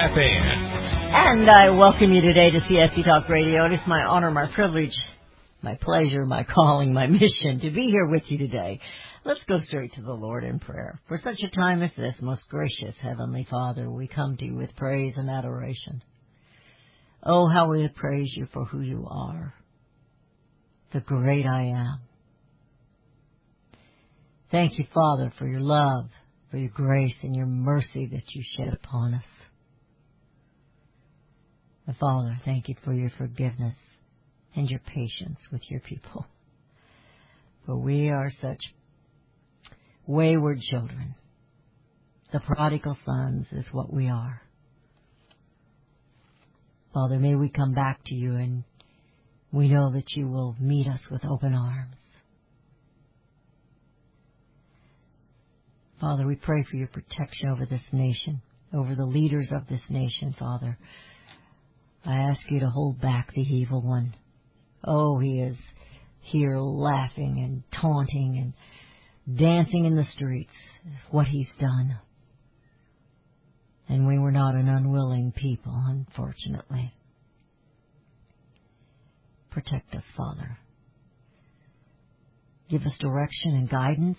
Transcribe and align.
And 0.00 1.50
I 1.50 1.70
welcome 1.70 2.12
you 2.12 2.20
today 2.20 2.50
to 2.52 2.60
CSC 2.60 3.04
Talk 3.04 3.28
Radio. 3.28 3.64
It 3.64 3.72
is 3.72 3.80
my 3.88 4.04
honor, 4.04 4.30
my 4.30 4.46
privilege, 4.54 4.96
my 5.60 5.74
pleasure, 5.74 6.24
my 6.24 6.44
calling, 6.44 6.92
my 6.92 7.06
mission 7.08 7.58
to 7.62 7.70
be 7.72 7.86
here 7.90 8.06
with 8.06 8.22
you 8.26 8.38
today. 8.38 8.78
Let's 9.24 9.40
go 9.48 9.58
straight 9.64 9.92
to 9.94 10.02
the 10.02 10.12
Lord 10.12 10.44
in 10.44 10.60
prayer. 10.60 11.00
For 11.08 11.18
such 11.18 11.40
a 11.42 11.50
time 11.50 11.82
as 11.82 11.90
this, 11.96 12.14
most 12.20 12.42
gracious 12.48 12.94
Heavenly 13.02 13.44
Father, 13.50 13.90
we 13.90 14.06
come 14.06 14.36
to 14.36 14.44
you 14.44 14.54
with 14.54 14.76
praise 14.76 15.14
and 15.16 15.28
adoration. 15.28 16.00
Oh, 17.24 17.48
how 17.48 17.68
we 17.68 17.88
praise 17.88 18.30
you 18.36 18.46
for 18.52 18.66
who 18.66 18.80
you 18.80 19.04
are, 19.10 19.52
the 20.92 21.00
great 21.00 21.44
I 21.44 21.72
am. 21.76 22.00
Thank 24.52 24.78
you, 24.78 24.84
Father, 24.94 25.32
for 25.40 25.48
your 25.48 25.60
love, 25.60 26.04
for 26.52 26.56
your 26.56 26.70
grace 26.72 27.16
and 27.22 27.34
your 27.34 27.46
mercy 27.46 28.06
that 28.12 28.32
you 28.32 28.44
shed 28.56 28.72
upon 28.72 29.14
us. 29.14 29.24
Father, 31.94 32.36
thank 32.44 32.68
you 32.68 32.74
for 32.84 32.92
your 32.92 33.10
forgiveness 33.16 33.74
and 34.54 34.68
your 34.68 34.80
patience 34.80 35.38
with 35.50 35.62
your 35.70 35.80
people. 35.80 36.26
For 37.64 37.76
we 37.76 38.10
are 38.10 38.30
such 38.42 38.60
wayward 40.06 40.60
children. 40.60 41.14
The 42.32 42.40
prodigal 42.40 42.96
sons 43.06 43.46
is 43.52 43.64
what 43.72 43.92
we 43.92 44.08
are. 44.08 44.42
Father, 46.92 47.18
may 47.18 47.34
we 47.34 47.48
come 47.48 47.72
back 47.72 48.00
to 48.06 48.14
you 48.14 48.34
and 48.34 48.64
we 49.52 49.68
know 49.68 49.92
that 49.92 50.12
you 50.14 50.28
will 50.28 50.56
meet 50.60 50.86
us 50.86 51.00
with 51.10 51.24
open 51.24 51.54
arms. 51.54 51.96
Father, 56.00 56.26
we 56.26 56.36
pray 56.36 56.64
for 56.70 56.76
your 56.76 56.88
protection 56.88 57.48
over 57.48 57.66
this 57.66 57.82
nation, 57.92 58.42
over 58.74 58.94
the 58.94 59.04
leaders 59.04 59.48
of 59.52 59.66
this 59.68 59.80
nation, 59.88 60.34
Father. 60.38 60.78
I 62.08 62.20
ask 62.20 62.40
you 62.48 62.60
to 62.60 62.70
hold 62.70 63.02
back 63.02 63.34
the 63.34 63.42
evil 63.42 63.82
one. 63.82 64.14
Oh, 64.82 65.18
he 65.18 65.40
is 65.40 65.58
here 66.22 66.58
laughing 66.58 67.38
and 67.38 67.62
taunting 67.82 68.54
and 69.26 69.38
dancing 69.38 69.84
in 69.84 69.94
the 69.94 70.06
streets 70.16 70.54
what 71.10 71.26
he's 71.26 71.50
done. 71.60 71.98
And 73.90 74.06
we 74.06 74.18
were 74.18 74.32
not 74.32 74.54
an 74.54 74.68
unwilling 74.68 75.32
people, 75.32 75.74
unfortunately. 75.86 76.94
Protect 79.50 79.94
us, 79.94 80.04
Father. 80.16 80.56
Give 82.70 82.80
us 82.82 82.96
direction 83.00 83.54
and 83.54 83.68
guidance 83.68 84.18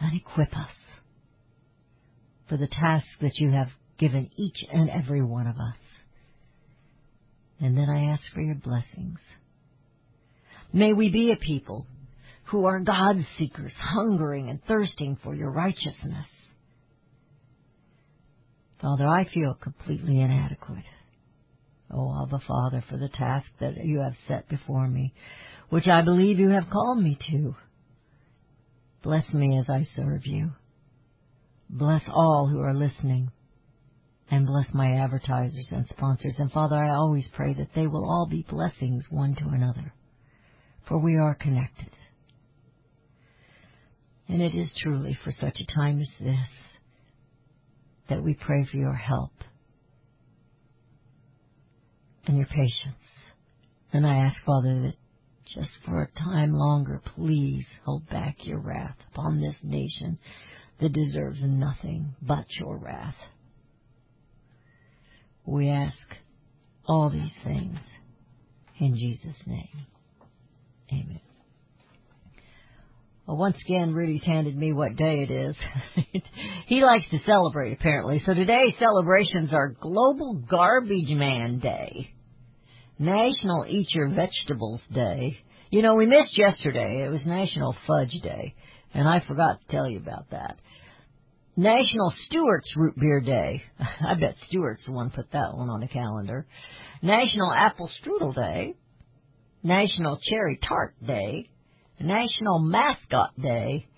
and 0.00 0.16
equip 0.16 0.56
us 0.56 0.74
for 2.48 2.56
the 2.56 2.66
task 2.66 3.06
that 3.20 3.36
you 3.36 3.52
have 3.52 3.68
given 3.96 4.28
each 4.36 4.64
and 4.72 4.90
every 4.90 5.22
one 5.22 5.46
of 5.46 5.54
us. 5.56 5.76
And 7.60 7.76
then 7.76 7.88
I 7.90 8.12
ask 8.12 8.22
for 8.32 8.40
your 8.40 8.54
blessings. 8.54 9.18
May 10.72 10.92
we 10.92 11.10
be 11.10 11.32
a 11.32 11.36
people 11.36 11.86
who 12.44 12.66
are 12.66 12.80
God 12.80 13.16
seekers, 13.38 13.72
hungering 13.78 14.48
and 14.48 14.62
thirsting 14.64 15.18
for 15.22 15.34
your 15.34 15.50
righteousness. 15.50 16.26
Father, 18.80 19.06
I 19.06 19.24
feel 19.24 19.54
completely 19.54 20.20
inadequate. 20.20 20.84
Oh, 21.90 22.22
Abba 22.22 22.40
Father, 22.46 22.84
for 22.88 22.96
the 22.96 23.08
task 23.08 23.46
that 23.60 23.76
you 23.84 24.00
have 24.00 24.14
set 24.28 24.48
before 24.48 24.86
me, 24.86 25.12
which 25.68 25.88
I 25.88 26.02
believe 26.02 26.38
you 26.38 26.50
have 26.50 26.70
called 26.70 27.02
me 27.02 27.18
to. 27.30 27.56
Bless 29.02 29.32
me 29.32 29.58
as 29.58 29.68
I 29.68 29.86
serve 29.96 30.26
you. 30.26 30.52
Bless 31.68 32.02
all 32.08 32.48
who 32.50 32.60
are 32.60 32.74
listening 32.74 33.30
and 34.30 34.46
bless 34.46 34.66
my 34.72 34.92
advertisers 34.96 35.68
and 35.70 35.86
sponsors. 35.88 36.34
And 36.38 36.52
Father, 36.52 36.76
I 36.76 36.90
always 36.90 37.24
pray 37.34 37.54
that 37.54 37.70
they 37.74 37.86
will 37.86 38.04
all 38.04 38.26
be 38.30 38.46
blessings 38.48 39.04
one 39.10 39.34
to 39.36 39.48
another, 39.48 39.92
for 40.86 40.98
we 40.98 41.16
are 41.16 41.34
connected. 41.34 41.90
And 44.28 44.42
it 44.42 44.54
is 44.54 44.68
truly 44.82 45.18
for 45.24 45.32
such 45.32 45.58
a 45.58 45.74
time 45.74 46.00
as 46.00 46.08
this 46.20 46.38
that 48.10 48.22
we 48.22 48.34
pray 48.34 48.66
for 48.70 48.76
your 48.76 48.94
help 48.94 49.32
and 52.26 52.36
your 52.36 52.46
patience. 52.46 52.96
And 53.92 54.06
I 54.06 54.16
ask, 54.16 54.36
Father, 54.44 54.82
that 54.82 54.94
just 55.54 55.70
for 55.86 56.02
a 56.02 56.20
time 56.20 56.52
longer, 56.52 57.00
please 57.14 57.64
hold 57.84 58.08
back 58.10 58.36
your 58.44 58.60
wrath 58.60 58.96
upon 59.12 59.40
this 59.40 59.56
nation 59.62 60.18
that 60.80 60.92
deserves 60.92 61.40
nothing 61.42 62.14
but 62.20 62.44
your 62.60 62.76
wrath. 62.76 63.16
We 65.48 65.70
ask 65.70 65.96
all 66.86 67.08
these 67.08 67.32
things 67.42 67.78
in 68.78 68.96
Jesus' 68.96 69.40
name. 69.46 69.86
Amen. 70.92 71.20
Well, 73.26 73.38
once 73.38 73.56
again, 73.64 73.94
Rudy's 73.94 74.22
handed 74.24 74.54
me 74.54 74.74
what 74.74 74.96
day 74.96 75.22
it 75.22 75.30
is. 75.30 75.56
he 76.66 76.82
likes 76.82 77.06
to 77.12 77.20
celebrate, 77.24 77.72
apparently. 77.72 78.22
So 78.26 78.34
today's 78.34 78.74
celebrations 78.78 79.54
are 79.54 79.70
Global 79.70 80.34
Garbage 80.50 81.08
Man 81.08 81.60
Day, 81.60 82.10
National 82.98 83.64
Eat 83.66 83.88
Your 83.94 84.10
Vegetables 84.10 84.82
Day. 84.92 85.38
You 85.70 85.80
know, 85.80 85.94
we 85.94 86.04
missed 86.04 86.36
yesterday. 86.36 87.04
It 87.06 87.10
was 87.10 87.24
National 87.24 87.74
Fudge 87.86 88.20
Day, 88.22 88.54
and 88.92 89.08
I 89.08 89.20
forgot 89.26 89.60
to 89.60 89.72
tell 89.74 89.88
you 89.88 89.96
about 89.96 90.28
that. 90.30 90.58
National 91.58 92.14
Stewart's 92.26 92.70
Root 92.76 92.94
Beer 93.00 93.20
Day. 93.20 93.64
I 93.80 94.14
bet 94.14 94.36
Stewart's 94.46 94.86
the 94.86 94.92
one 94.92 95.10
put 95.10 95.32
that 95.32 95.56
one 95.56 95.68
on 95.68 95.80
the 95.80 95.88
calendar. 95.88 96.46
National 97.02 97.52
Apple 97.52 97.90
Strudel 98.00 98.32
Day. 98.32 98.76
National 99.64 100.20
Cherry 100.22 100.60
Tart 100.62 100.94
Day. 101.04 101.50
National 101.98 102.60
Mascot 102.60 103.32
Day. 103.42 103.88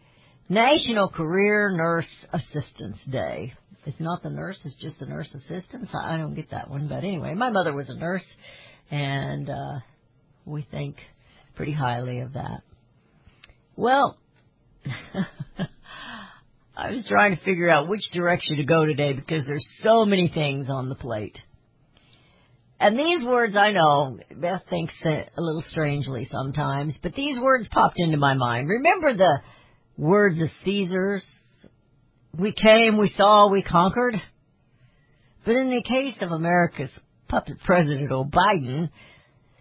National 0.49 1.11
Career 1.11 1.71
Nurse 1.71 2.09
Assistance 2.33 2.97
Day. 3.11 3.53
It's 3.85 4.01
not 4.01 4.23
the 4.23 4.31
nurse, 4.31 4.57
it's 4.65 4.77
just 4.77 4.99
the 4.99 5.05
nurse 5.05 5.29
assistants. 5.35 5.91
I 5.95 6.17
don't 6.17 6.35
get 6.35 6.53
that 6.53 6.71
one, 6.71 6.89
but 6.89 7.05
anyway, 7.05 7.35
my 7.35 7.51
mother 7.51 7.75
was 7.75 7.91
a 7.91 7.95
nurse, 7.95 8.25
and 8.91 9.51
uh, 9.51 9.81
we 10.47 10.67
think 10.71 10.97
pretty 11.57 11.73
highly 11.73 12.21
of 12.21 12.33
that. 12.33 12.63
Well, 13.77 14.17
I 16.81 16.93
was 16.93 17.05
trying 17.07 17.37
to 17.37 17.45
figure 17.45 17.69
out 17.69 17.89
which 17.89 18.01
direction 18.15 18.57
to 18.57 18.65
go 18.65 18.87
today 18.87 19.13
because 19.13 19.45
there's 19.45 19.67
so 19.83 20.07
many 20.07 20.31
things 20.33 20.71
on 20.71 20.89
the 20.89 20.95
plate. 20.95 21.37
And 22.81 22.99
these 22.99 23.23
words, 23.23 23.55
I 23.55 23.73
know, 23.73 24.19
Beth 24.35 24.63
thinks 24.71 24.95
a 25.05 25.27
little 25.37 25.63
strangely 25.69 26.27
sometimes, 26.33 26.95
but 27.03 27.13
these 27.15 27.39
words 27.39 27.69
popped 27.71 27.97
into 27.99 28.17
my 28.17 28.33
mind. 28.33 28.71
Remember 28.71 29.15
the 29.15 29.41
words 29.99 30.41
of 30.41 30.49
Caesar's? 30.65 31.23
We 32.39 32.53
came, 32.53 32.97
we 32.97 33.13
saw, 33.15 33.51
we 33.51 33.61
conquered. 33.61 34.15
But 35.45 35.57
in 35.57 35.69
the 35.69 35.83
case 35.83 36.17
of 36.23 36.31
America's 36.31 36.89
puppet 37.29 37.59
president, 37.63 38.09
Biden, 38.09 38.89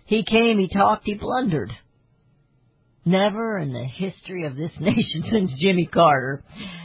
he 0.06 0.24
came, 0.24 0.58
he 0.58 0.70
talked, 0.70 1.04
he 1.04 1.16
blundered. 1.16 1.74
Never 3.10 3.58
in 3.58 3.74
the 3.74 3.86
history 3.86 4.46
of 4.46 4.56
this 4.56 4.72
nation 4.80 5.24
since 5.32 5.52
Jimmy 5.60 5.90
Carter, 5.92 6.44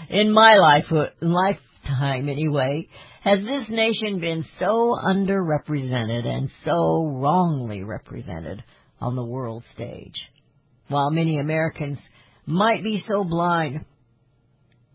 in 0.09 0.33
my 0.33 0.57
life, 0.57 1.11
lifetime 1.21 2.31
anyway, 2.31 2.89
has 3.23 3.41
this 3.41 3.69
nation 3.69 4.21
been 4.21 4.43
so 4.59 4.97
underrepresented 5.05 6.25
and 6.25 6.49
so 6.65 7.07
wrongly 7.07 7.83
represented 7.83 8.65
on 9.03 9.17
the 9.17 9.25
world 9.25 9.65
stage. 9.75 10.15
While 10.89 11.11
many 11.11 11.39
Americans 11.39 11.99
might 12.47 12.83
be 12.83 13.05
so 13.07 13.25
blind 13.25 13.85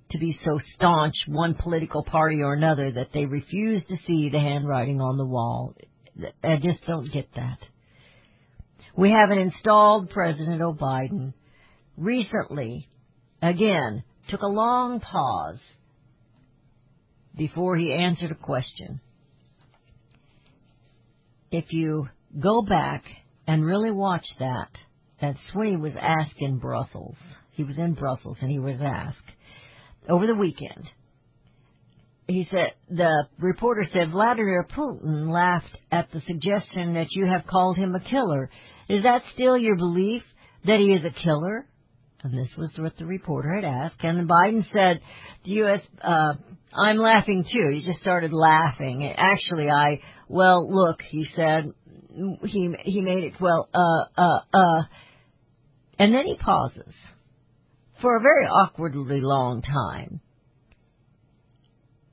to 0.10 0.18
be 0.18 0.36
so 0.44 0.60
staunch 0.74 1.14
one 1.28 1.54
political 1.54 2.04
party 2.04 2.42
or 2.42 2.54
another 2.54 2.92
that 2.92 3.10
they 3.14 3.28
refuse 3.28 3.84
to 3.86 3.98
see 4.08 4.30
the 4.30 4.40
handwriting 4.40 5.00
on 5.00 5.18
the 5.18 5.28
wall. 5.28 5.76
I 6.44 6.56
just 6.56 6.84
don't 6.88 7.14
get 7.14 7.28
that. 7.36 7.60
We 8.96 9.12
have 9.12 9.30
an 9.30 9.38
installed 9.38 10.10
President 10.10 10.62
Biden 10.78 11.34
recently, 11.98 12.88
again, 13.42 14.04
took 14.30 14.42
a 14.42 14.48
long 14.48 15.00
pause 15.00 15.60
before 17.38 17.76
he 17.76 17.94
answered 17.94 18.32
a 18.32 18.36
question. 18.36 19.00
If 21.52 21.72
you 21.72 22.10
go 22.40 22.62
back 22.62 23.04
and 23.48 23.66
really 23.66 23.92
watch 23.92 24.26
that, 24.40 24.70
that 25.22 25.36
Sweeney 25.52 25.78
was 25.78 25.94
asked 26.00 26.38
in 26.38 26.60
Brussels. 26.60 27.16
He 27.52 27.64
was 27.64 27.78
in 27.78 27.94
Brussels 27.94 28.38
and 28.42 28.52
he 28.52 28.60
was 28.60 28.80
asked 28.82 29.18
over 30.08 30.28
the 30.28 30.36
weekend. 30.36 30.90
He 32.30 32.48
said, 32.52 32.74
the 32.92 33.28
reporter 33.40 33.84
said, 33.92 34.12
Vladimir 34.12 34.64
Putin 34.78 35.34
laughed 35.34 35.76
at 35.92 36.12
the 36.12 36.22
suggestion 36.28 36.94
that 36.94 37.08
you 37.10 37.26
have 37.26 37.48
called 37.48 37.76
him 37.76 37.96
a 37.96 38.00
killer. 38.00 38.52
Is 38.88 39.02
that 39.02 39.24
still 39.34 39.58
your 39.58 39.76
belief 39.76 40.22
that 40.64 40.80
he 40.80 40.94
is 40.94 41.04
a 41.04 41.24
killer? 41.24 41.66
And 42.22 42.38
this 42.38 42.54
was 42.56 42.72
what 42.78 42.96
the 42.98 43.08
reporter 43.08 43.56
had 43.56 43.64
asked. 43.64 44.04
And 44.04 44.30
Biden 44.30 44.64
said, 44.72 45.02
the 45.44 45.52
U.S., 45.52 45.82
uh, 46.04 46.34
I'm 46.72 46.98
laughing 46.98 47.46
too. 47.52 47.72
He 47.74 47.84
just 47.84 48.00
started 48.00 48.32
laughing. 48.32 49.12
Actually, 49.18 49.72
I, 49.72 50.00
well, 50.28 50.72
look, 50.72 51.02
he 51.10 51.26
said, 51.36 51.72
he, 52.44 52.76
he 52.84 53.02
made 53.02 53.24
it, 53.24 53.34
well, 53.42 53.68
uh, 53.74 54.22
uh, 54.22 54.40
uh, 54.54 54.84
and 55.98 56.14
then 56.14 56.28
he 56.28 56.38
pauses 56.38 56.94
for 58.04 58.18
a 58.18 58.22
very 58.22 58.46
awkwardly 58.46 59.20
long 59.20 59.64
time. 59.64 60.22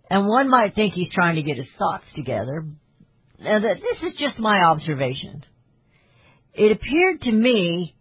And 0.08 0.28
one 0.28 0.48
might 0.48 0.74
think 0.74 0.94
he's 0.94 1.10
trying 1.12 1.36
to 1.36 1.42
get 1.42 1.56
his 1.56 1.68
thoughts 1.78 2.04
together. 2.14 2.64
Now, 3.38 3.58
this 3.60 4.12
is 4.12 4.18
just 4.18 4.38
my 4.38 4.62
observation. 4.62 5.44
It 6.54 6.72
appeared 6.72 7.22
to 7.22 7.32
me 7.32 7.96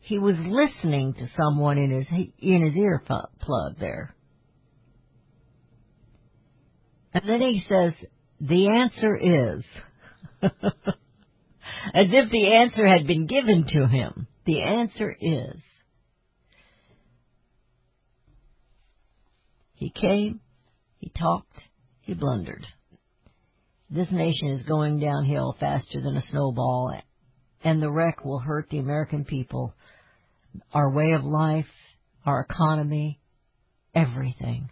he 0.00 0.18
was 0.18 0.36
listening 0.38 1.14
to 1.14 1.28
someone 1.36 1.78
in 1.78 1.90
his 1.90 2.06
in 2.38 2.64
his 2.64 2.76
ear 2.76 3.02
plug 3.04 3.78
there. 3.78 4.14
And 7.12 7.28
then 7.28 7.40
he 7.40 7.64
says, 7.68 7.92
"The 8.40 8.68
answer 8.68 9.16
is," 9.16 9.64
as 10.42 10.52
if 12.12 12.30
the 12.30 12.54
answer 12.54 12.86
had 12.86 13.06
been 13.06 13.26
given 13.26 13.66
to 13.66 13.86
him. 13.88 14.28
The 14.44 14.62
answer 14.62 15.14
is. 15.20 15.56
He 19.74 19.90
came, 19.90 20.40
he 21.06 21.12
talked, 21.16 21.62
he 22.00 22.14
blundered. 22.14 22.66
This 23.88 24.08
nation 24.10 24.48
is 24.48 24.64
going 24.64 24.98
downhill 24.98 25.54
faster 25.60 26.00
than 26.00 26.16
a 26.16 26.26
snowball, 26.32 26.98
and 27.62 27.80
the 27.80 27.92
wreck 27.92 28.24
will 28.24 28.40
hurt 28.40 28.68
the 28.70 28.80
American 28.80 29.24
people, 29.24 29.72
our 30.72 30.90
way 30.90 31.12
of 31.12 31.22
life, 31.22 31.68
our 32.24 32.40
economy, 32.40 33.20
everything. 33.94 34.68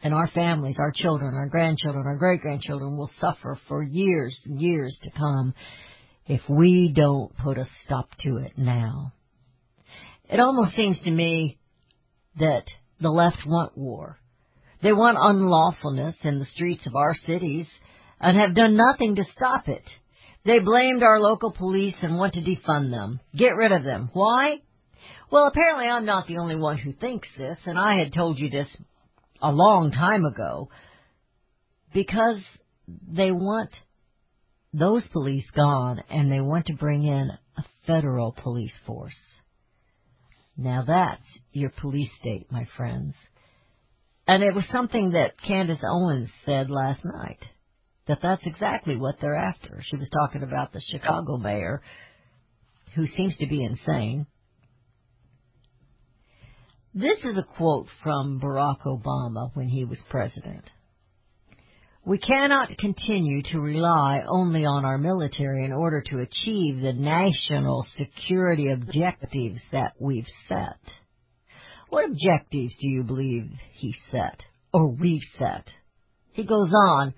And 0.00 0.14
our 0.14 0.28
families, 0.28 0.76
our 0.78 0.92
children, 0.94 1.34
our 1.34 1.48
grandchildren, 1.48 2.04
our 2.06 2.16
great 2.16 2.40
grandchildren 2.40 2.96
will 2.96 3.10
suffer 3.20 3.58
for 3.66 3.82
years 3.82 4.38
and 4.44 4.60
years 4.60 4.96
to 5.02 5.10
come 5.10 5.54
if 6.28 6.42
we 6.48 6.92
don't 6.94 7.36
put 7.38 7.58
a 7.58 7.66
stop 7.84 8.10
to 8.20 8.36
it 8.36 8.52
now. 8.56 9.12
It 10.30 10.38
almost 10.38 10.76
seems 10.76 11.00
to 11.00 11.10
me 11.10 11.58
that 12.38 12.66
the 13.00 13.10
left 13.10 13.44
want 13.44 13.76
war. 13.76 14.20
They 14.86 14.92
want 14.92 15.18
unlawfulness 15.20 16.14
in 16.22 16.38
the 16.38 16.46
streets 16.54 16.86
of 16.86 16.94
our 16.94 17.12
cities 17.26 17.66
and 18.20 18.36
have 18.36 18.54
done 18.54 18.76
nothing 18.76 19.16
to 19.16 19.24
stop 19.34 19.66
it. 19.66 19.82
They 20.44 20.60
blamed 20.60 21.02
our 21.02 21.18
local 21.18 21.50
police 21.50 21.96
and 22.02 22.16
want 22.16 22.34
to 22.34 22.40
defund 22.40 22.92
them. 22.92 23.18
Get 23.36 23.56
rid 23.56 23.72
of 23.72 23.82
them. 23.82 24.10
Why? 24.12 24.60
Well, 25.28 25.48
apparently 25.48 25.86
I'm 25.88 26.04
not 26.04 26.28
the 26.28 26.38
only 26.38 26.54
one 26.54 26.78
who 26.78 26.92
thinks 26.92 27.26
this, 27.36 27.58
and 27.66 27.76
I 27.76 27.98
had 27.98 28.14
told 28.14 28.38
you 28.38 28.48
this 28.48 28.68
a 29.42 29.50
long 29.50 29.90
time 29.90 30.24
ago. 30.24 30.70
Because 31.92 32.38
they 32.86 33.32
want 33.32 33.70
those 34.72 35.02
police 35.12 35.50
gone 35.52 36.00
and 36.08 36.30
they 36.30 36.40
want 36.40 36.66
to 36.66 36.74
bring 36.74 37.02
in 37.02 37.32
a 37.58 37.64
federal 37.88 38.30
police 38.40 38.78
force. 38.86 39.18
Now 40.56 40.84
that's 40.86 41.26
your 41.50 41.72
police 41.80 42.10
state, 42.20 42.52
my 42.52 42.68
friends. 42.76 43.14
And 44.26 44.42
it 44.42 44.54
was 44.54 44.64
something 44.72 45.12
that 45.12 45.40
Candace 45.46 45.82
Owens 45.88 46.28
said 46.44 46.68
last 46.68 47.00
night. 47.04 47.38
That 48.08 48.18
that's 48.22 48.44
exactly 48.44 48.96
what 48.96 49.16
they're 49.20 49.36
after. 49.36 49.80
She 49.82 49.96
was 49.96 50.08
talking 50.10 50.42
about 50.42 50.72
the 50.72 50.80
Chicago 50.90 51.36
mayor, 51.36 51.82
who 52.94 53.06
seems 53.16 53.36
to 53.38 53.46
be 53.46 53.62
insane. 53.62 54.26
This 56.94 57.18
is 57.24 57.36
a 57.36 57.42
quote 57.56 57.88
from 58.02 58.40
Barack 58.40 58.82
Obama 58.86 59.50
when 59.54 59.68
he 59.68 59.84
was 59.84 59.98
president. 60.08 60.64
We 62.06 62.18
cannot 62.18 62.78
continue 62.78 63.42
to 63.50 63.60
rely 63.60 64.20
only 64.28 64.64
on 64.64 64.84
our 64.84 64.96
military 64.96 65.64
in 65.64 65.72
order 65.72 66.02
to 66.02 66.20
achieve 66.20 66.80
the 66.80 66.92
national 66.92 67.84
security 67.98 68.70
objectives 68.70 69.60
that 69.72 69.94
we've 70.00 70.28
set. 70.48 70.78
What 71.88 72.04
objectives 72.04 72.74
do 72.80 72.88
you 72.88 73.04
believe 73.04 73.50
he 73.74 73.94
set 74.10 74.40
or 74.72 74.88
we've 74.88 75.22
set? 75.38 75.66
He 76.32 76.44
goes 76.44 76.70
on, 76.72 77.14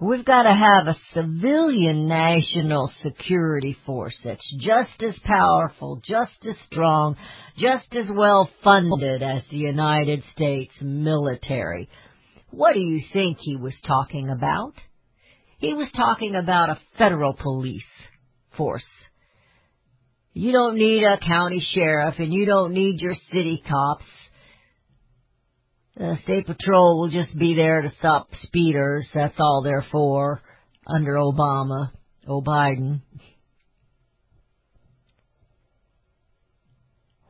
we've 0.00 0.24
got 0.24 0.44
to 0.44 0.54
have 0.54 0.86
a 0.86 0.98
civilian 1.12 2.08
national 2.08 2.90
security 3.02 3.76
force 3.84 4.16
that's 4.24 4.54
just 4.58 5.02
as 5.02 5.14
powerful, 5.24 6.00
just 6.04 6.32
as 6.48 6.56
strong, 6.66 7.16
just 7.58 7.86
as 7.94 8.06
well 8.10 8.50
funded 8.64 9.22
as 9.22 9.42
the 9.50 9.58
United 9.58 10.22
States 10.32 10.72
military. 10.80 11.88
What 12.50 12.72
do 12.72 12.80
you 12.80 13.02
think 13.12 13.38
he 13.40 13.56
was 13.56 13.76
talking 13.86 14.30
about? 14.30 14.72
He 15.58 15.74
was 15.74 15.88
talking 15.94 16.34
about 16.34 16.70
a 16.70 16.80
federal 16.96 17.34
police 17.34 17.82
force. 18.56 18.84
You 20.38 20.52
don't 20.52 20.76
need 20.76 21.02
a 21.02 21.16
county 21.18 21.66
sheriff 21.72 22.16
and 22.18 22.30
you 22.30 22.44
don't 22.44 22.74
need 22.74 23.00
your 23.00 23.14
city 23.32 23.62
cops. 23.66 24.04
The 25.96 26.18
state 26.24 26.44
patrol 26.44 27.00
will 27.00 27.08
just 27.08 27.38
be 27.38 27.54
there 27.54 27.80
to 27.80 27.90
stop 27.98 28.28
speeders. 28.42 29.08
That's 29.14 29.36
all 29.38 29.62
they're 29.64 29.86
for 29.90 30.42
under 30.86 31.14
Obama, 31.14 31.90
or 32.28 32.42
Biden. 32.42 33.00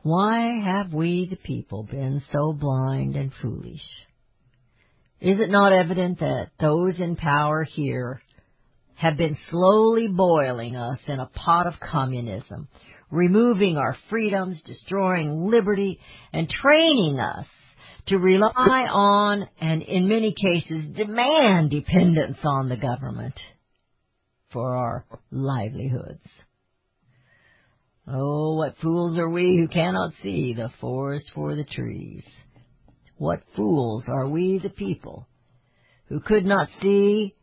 Why 0.03 0.59
have 0.65 0.91
we 0.91 1.27
the 1.29 1.37
people 1.37 1.83
been 1.83 2.21
so 2.33 2.51
blind 2.51 3.15
and 3.15 3.31
foolish? 3.41 3.87
Is 5.21 5.39
it 5.39 5.49
not 5.49 5.71
evident 5.71 6.19
that 6.19 6.49
those 6.59 6.99
in 6.99 7.15
power 7.15 7.63
here 7.63 8.21
have 8.95 9.15
been 9.15 9.37
slowly 9.49 10.07
boiling 10.07 10.75
us 10.75 10.99
in 11.07 11.19
a 11.19 11.27
pot 11.27 11.67
of 11.67 11.75
communism, 11.79 12.67
removing 13.09 13.77
our 13.77 13.95
freedoms, 14.09 14.61
destroying 14.65 15.49
liberty, 15.49 15.99
and 16.33 16.49
training 16.49 17.19
us 17.19 17.45
to 18.07 18.17
rely 18.17 18.87
on 18.89 19.47
and 19.59 19.81
in 19.81 20.07
many 20.07 20.33
cases 20.33 20.95
demand 20.95 21.69
dependence 21.69 22.37
on 22.43 22.69
the 22.69 22.77
government 22.77 23.35
for 24.51 24.75
our 24.75 25.05
livelihoods. 25.31 26.21
Oh, 28.07 28.55
what 28.55 28.77
fools 28.81 29.17
are 29.17 29.29
we 29.29 29.57
who 29.57 29.67
cannot 29.67 30.13
see 30.23 30.53
the 30.53 30.71
forest 30.79 31.25
for 31.35 31.55
the 31.55 31.65
trees. 31.65 32.23
What 33.17 33.41
fools 33.55 34.05
are 34.07 34.29
we, 34.29 34.59
the 34.61 34.69
people, 34.69 35.27
who 36.07 36.21
could 36.21 36.45
not 36.45 36.69
see 36.81 37.35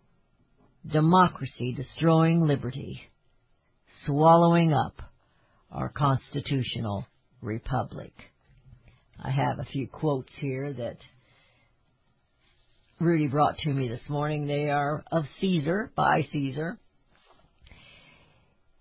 democracy 0.91 1.75
destroying 1.77 2.47
liberty, 2.47 3.01
swallowing 4.07 4.73
up 4.73 5.03
our 5.75 5.89
constitutional 5.89 7.07
republic. 7.43 8.13
I 9.23 9.31
have 9.31 9.59
a 9.59 9.65
few 9.65 9.89
quotes 9.89 10.33
here 10.41 10.73
that 10.73 10.99
Rudy 13.01 13.27
brought 13.27 13.59
to 13.59 13.71
me 13.71 13.89
this 13.89 14.09
morning. 14.09 14.47
They 14.47 14.71
are 14.71 15.03
of 15.11 15.25
Caesar, 15.41 15.91
by 15.97 16.27
Caesar. 16.33 16.79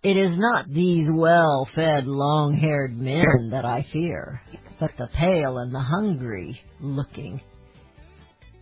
It 0.04 0.18
is 0.18 0.38
not 0.38 0.70
these 0.70 1.08
well-fed, 1.12 2.06
long-haired 2.06 2.96
men 2.98 3.50
that 3.52 3.66
I 3.66 3.88
fear, 3.92 4.42
but 4.80 4.92
the 4.98 5.08
pale 5.16 5.58
and 5.58 5.74
the 5.74 5.80
hungry 5.80 6.62
looking. 6.80 7.42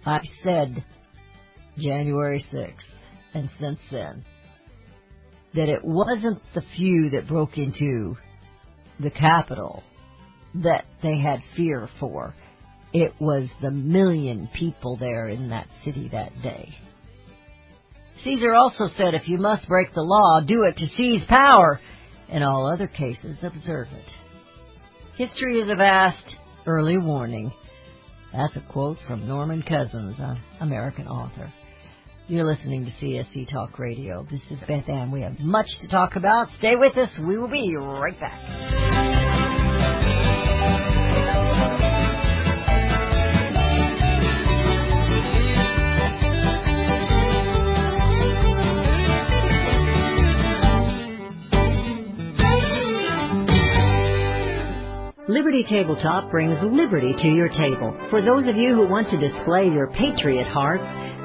I 0.06 0.22
said 0.44 0.86
January 1.78 2.46
6th, 2.54 2.76
and 3.34 3.50
since 3.60 3.80
then, 3.92 4.24
that 5.54 5.70
it 5.70 5.84
wasn't 5.84 6.42
the 6.54 6.64
few 6.76 7.10
that 7.12 7.28
broke 7.28 7.58
into 7.58 8.18
the 9.00 9.10
Capitol 9.10 9.84
that 10.56 10.86
they 11.02 11.18
had 11.20 11.42
fear 11.56 11.90
for. 12.00 12.34
It 12.94 13.14
was 13.20 13.50
the 13.62 13.72
million 13.72 14.50
people 14.54 14.98
there 14.98 15.28
in 15.28 15.50
that 15.50 15.68
city 15.86 16.10
that 16.12 16.42
day. 16.42 16.76
Caesar 18.24 18.54
also 18.54 18.88
said 18.98 19.14
if 19.14 19.28
you 19.28 19.38
must 19.38 19.68
break 19.68 19.94
the 19.94 20.02
law, 20.02 20.42
do 20.42 20.64
it 20.64 20.78
to 20.78 20.88
seize 20.96 21.24
power. 21.28 21.80
In 22.30 22.44
all 22.44 22.72
other 22.72 22.88
cases, 22.88 23.38
observe 23.42 23.88
it. 23.92 24.06
History 25.18 25.60
is 25.60 25.70
a 25.70 25.76
vast 25.76 26.24
early 26.66 26.98
warning. 26.98 27.52
That's 28.34 28.56
a 28.56 28.72
quote 28.72 28.98
from 29.08 29.28
Norman 29.28 29.64
Cousins, 29.64 30.16
an 30.20 30.38
American 30.62 31.08
author. 31.08 31.52
You're 32.32 32.46
listening 32.46 32.86
to 32.86 32.92
CSC 33.06 33.52
Talk 33.52 33.78
Radio. 33.78 34.26
This 34.32 34.40
is 34.50 34.58
Beth 34.66 34.88
Ann. 34.88 35.12
We 35.12 35.20
have 35.20 35.38
much 35.42 35.68
to 35.82 35.90
talk 35.90 36.16
about. 36.16 36.48
Stay 36.60 36.78
with 36.78 36.96
us. 36.96 37.10
We 37.20 37.38
will 37.38 37.50
be 37.50 37.76
right 37.76 38.18
back. 38.18 38.40
Liberty 55.28 55.66
Tabletop 55.70 56.32
brings 56.32 56.58
liberty 56.64 57.14
to 57.14 57.28
your 57.28 57.50
table. 57.50 57.94
For 58.10 58.22
those 58.22 58.48
of 58.48 58.56
you 58.56 58.74
who 58.74 58.88
want 58.88 59.10
to 59.10 59.18
display 59.18 59.66
your 59.66 59.88
patriot 59.88 60.48
heart, 60.48 60.80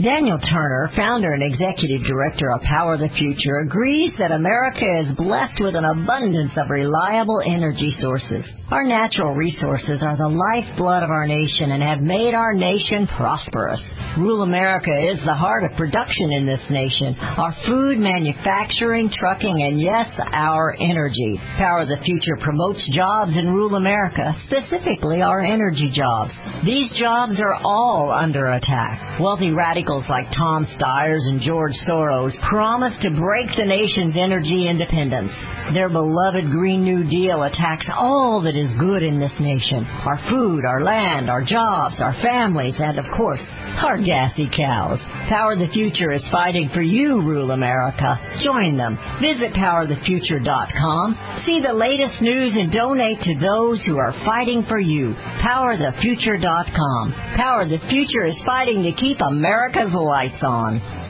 Daniel 0.00 0.38
Turner, 0.38 0.90
founder 0.96 1.34
and 1.34 1.42
executive 1.42 2.06
director 2.06 2.50
of 2.50 2.62
Power 2.62 2.96
the 2.96 3.10
Future, 3.10 3.58
agrees 3.58 4.12
that 4.18 4.32
America 4.32 4.86
is 5.00 5.16
blessed 5.16 5.60
with 5.60 5.74
an 5.74 5.84
abundance 5.84 6.52
of 6.56 6.70
reliable 6.70 7.42
energy 7.44 7.94
sources. 8.00 8.42
Our 8.70 8.84
natural 8.84 9.34
resources 9.34 10.00
are 10.00 10.16
the 10.16 10.28
lifeblood 10.28 11.02
of 11.02 11.10
our 11.10 11.26
nation 11.26 11.72
and 11.72 11.82
have 11.82 12.00
made 12.00 12.32
our 12.32 12.54
nation 12.54 13.06
prosperous. 13.06 13.80
Rural 14.18 14.42
America 14.42 14.92
is 14.92 15.18
the 15.24 15.34
heart 15.34 15.64
of 15.64 15.76
production 15.78 16.32
in 16.32 16.44
this 16.44 16.60
nation. 16.68 17.16
Our 17.18 17.56
food, 17.66 17.96
manufacturing, 17.98 19.08
trucking, 19.08 19.62
and 19.62 19.80
yes, 19.80 20.06
our 20.32 20.76
energy. 20.78 21.40
Power 21.56 21.80
of 21.80 21.88
the 21.88 21.96
Future 22.04 22.36
promotes 22.36 22.82
jobs 22.92 23.32
in 23.34 23.52
rural 23.52 23.76
America, 23.76 24.36
specifically 24.46 25.22
our 25.22 25.40
energy 25.40 25.90
jobs. 25.94 26.30
These 26.62 26.92
jobs 27.00 27.40
are 27.40 27.54
all 27.54 28.10
under 28.12 28.52
attack. 28.52 29.18
Wealthy 29.18 29.50
radicals 29.50 30.04
like 30.10 30.26
Tom 30.36 30.66
Steyers 30.76 31.24
and 31.28 31.40
George 31.40 31.74
Soros 31.88 32.38
promise 32.48 32.92
to 33.02 33.10
break 33.10 33.48
the 33.56 33.64
nation's 33.64 34.16
energy 34.20 34.68
independence. 34.68 35.32
Their 35.72 35.88
beloved 35.88 36.50
Green 36.50 36.84
New 36.84 37.08
Deal 37.08 37.42
attacks 37.44 37.86
all 37.96 38.42
that 38.44 38.56
is 38.56 38.78
good 38.78 39.02
in 39.02 39.18
this 39.18 39.32
nation. 39.40 39.86
Our 39.86 40.20
food, 40.28 40.64
our 40.66 40.82
land, 40.82 41.30
our 41.30 41.42
jobs, 41.42 41.96
our 41.98 42.14
families, 42.20 42.74
and 42.78 42.98
of 42.98 43.06
course, 43.16 43.40
our 43.80 43.98
gassy 43.98 44.48
cows. 44.54 44.98
Power 45.28 45.56
the 45.56 45.68
Future 45.72 46.12
is 46.12 46.22
fighting 46.30 46.70
for 46.74 46.82
you, 46.82 47.20
rural 47.22 47.50
America. 47.52 48.18
Join 48.42 48.76
them. 48.76 48.98
Visit 49.20 49.52
powerthefuture.com. 49.54 51.42
See 51.46 51.60
the 51.60 51.72
latest 51.72 52.20
news 52.20 52.52
and 52.54 52.72
donate 52.72 53.20
to 53.22 53.34
those 53.38 53.80
who 53.84 53.98
are 53.98 54.12
fighting 54.24 54.64
for 54.68 54.78
you. 54.78 55.14
Powerthefuture.com. 55.42 57.12
Power 57.36 57.68
the 57.68 57.78
Future 57.88 58.26
is 58.26 58.36
fighting 58.46 58.82
to 58.82 58.92
keep 58.92 59.20
America's 59.20 59.92
lights 59.92 60.42
on. 60.42 61.01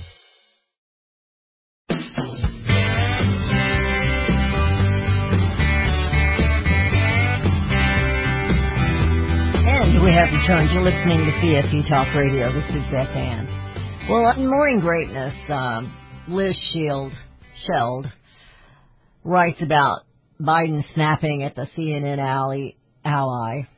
We 10.01 10.11
have 10.11 10.33
returned. 10.33 10.71
You're 10.73 10.83
listening 10.83 11.19
to 11.19 11.33
CSC 11.43 11.89
Talk 11.89 12.15
Radio. 12.17 12.51
This 12.51 12.65
is 12.71 12.83
Beth 12.91 13.15
Ann. 13.15 13.47
Well, 14.09 14.23
more 14.23 14.33
in 14.35 14.49
Morning 14.49 14.81
Greatness, 14.81 15.35
um, 15.51 15.95
Liz 16.29 16.57
Shield, 16.73 17.13
Sheld 17.67 18.07
writes 19.23 19.61
about 19.61 20.01
Biden 20.41 20.83
snapping 20.95 21.45
at 21.45 21.55
the 21.55 21.69
CNN 21.77 22.19
ally, 22.19 22.71
ally, 23.05 23.69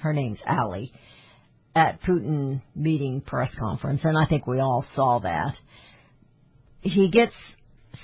her 0.00 0.12
name's 0.12 0.40
Ally, 0.44 0.86
at 1.74 2.02
Putin 2.02 2.60
meeting 2.74 3.20
press 3.20 3.50
conference, 3.58 4.00
and 4.02 4.18
I 4.18 4.26
think 4.26 4.46
we 4.46 4.58
all 4.58 4.84
saw 4.96 5.20
that. 5.20 5.54
He 6.80 7.10
gets 7.10 7.34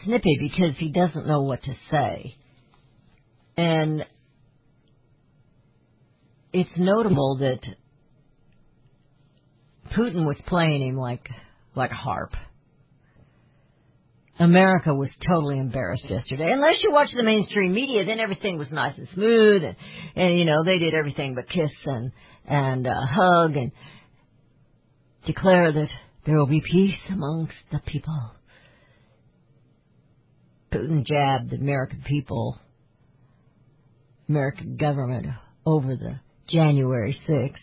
snippy 0.05 0.37
because 0.38 0.76
he 0.79 0.91
doesn't 0.93 1.26
know 1.26 1.43
what 1.43 1.62
to 1.64 1.75
say. 1.91 2.37
And 3.57 4.07
it's 6.55 6.71
notable 6.79 7.39
that 7.39 7.61
Putin 9.97 10.25
was 10.25 10.37
playing 10.47 10.89
him 10.89 10.97
like 10.97 11.29
like 11.75 11.91
a 11.91 11.95
harp. 11.95 12.33
America 14.39 14.95
was 14.95 15.11
totally 15.27 15.59
embarrassed 15.59 16.09
yesterday. 16.09 16.51
Unless 16.53 16.83
you 16.83 16.93
watch 16.93 17.09
the 17.15 17.25
mainstream 17.25 17.73
media, 17.73 18.05
then 18.05 18.21
everything 18.21 18.57
was 18.57 18.71
nice 18.71 18.97
and 18.97 19.09
smooth, 19.15 19.65
and 19.65 19.77
and 20.15 20.39
you 20.39 20.45
know 20.45 20.63
they 20.65 20.79
did 20.79 20.95
everything 20.95 21.35
but 21.35 21.49
kiss 21.49 21.73
and 21.87 22.13
and 22.45 22.87
uh, 22.87 23.01
hug 23.05 23.57
and 23.57 23.73
declare 25.27 25.73
that 25.73 25.89
there 26.25 26.39
will 26.39 26.47
be 26.47 26.61
peace 26.63 26.99
amongst 27.11 27.55
the 27.73 27.81
people. 27.85 28.33
Putin 30.73 31.05
jabbed 31.05 31.51
the 31.51 31.57
American 31.57 32.03
people, 32.07 32.59
American 34.29 34.77
government 34.77 35.27
over 35.67 35.97
the 35.97 36.21
January 36.49 37.19
6th. 37.29 37.55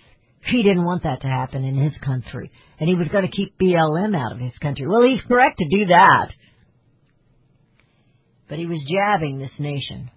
He 0.44 0.64
didn't 0.64 0.86
want 0.86 1.04
that 1.04 1.22
to 1.22 1.28
happen 1.28 1.64
in 1.64 1.76
his 1.76 1.96
country, 2.00 2.52
and 2.80 2.90
he 2.90 2.96
was 2.96 3.08
going 3.10 3.26
to 3.26 3.32
keep 3.32 3.58
BLM 3.60 4.16
out 4.16 4.32
of 4.32 4.40
his 4.40 4.58
country. 4.60 4.88
Well, 4.88 5.04
he's 5.04 5.22
correct 5.28 5.60
to 5.60 5.70
do 5.70 5.86
that. 5.88 6.30
But 8.50 8.58
he 8.58 8.66
was 8.66 8.84
jabbing 8.90 9.38
this 9.38 9.52
nation. 9.60 10.10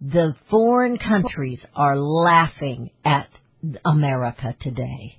The 0.00 0.34
foreign 0.50 0.98
countries 0.98 1.60
are 1.74 1.96
laughing 1.96 2.90
at 3.04 3.28
America 3.86 4.54
today 4.60 5.18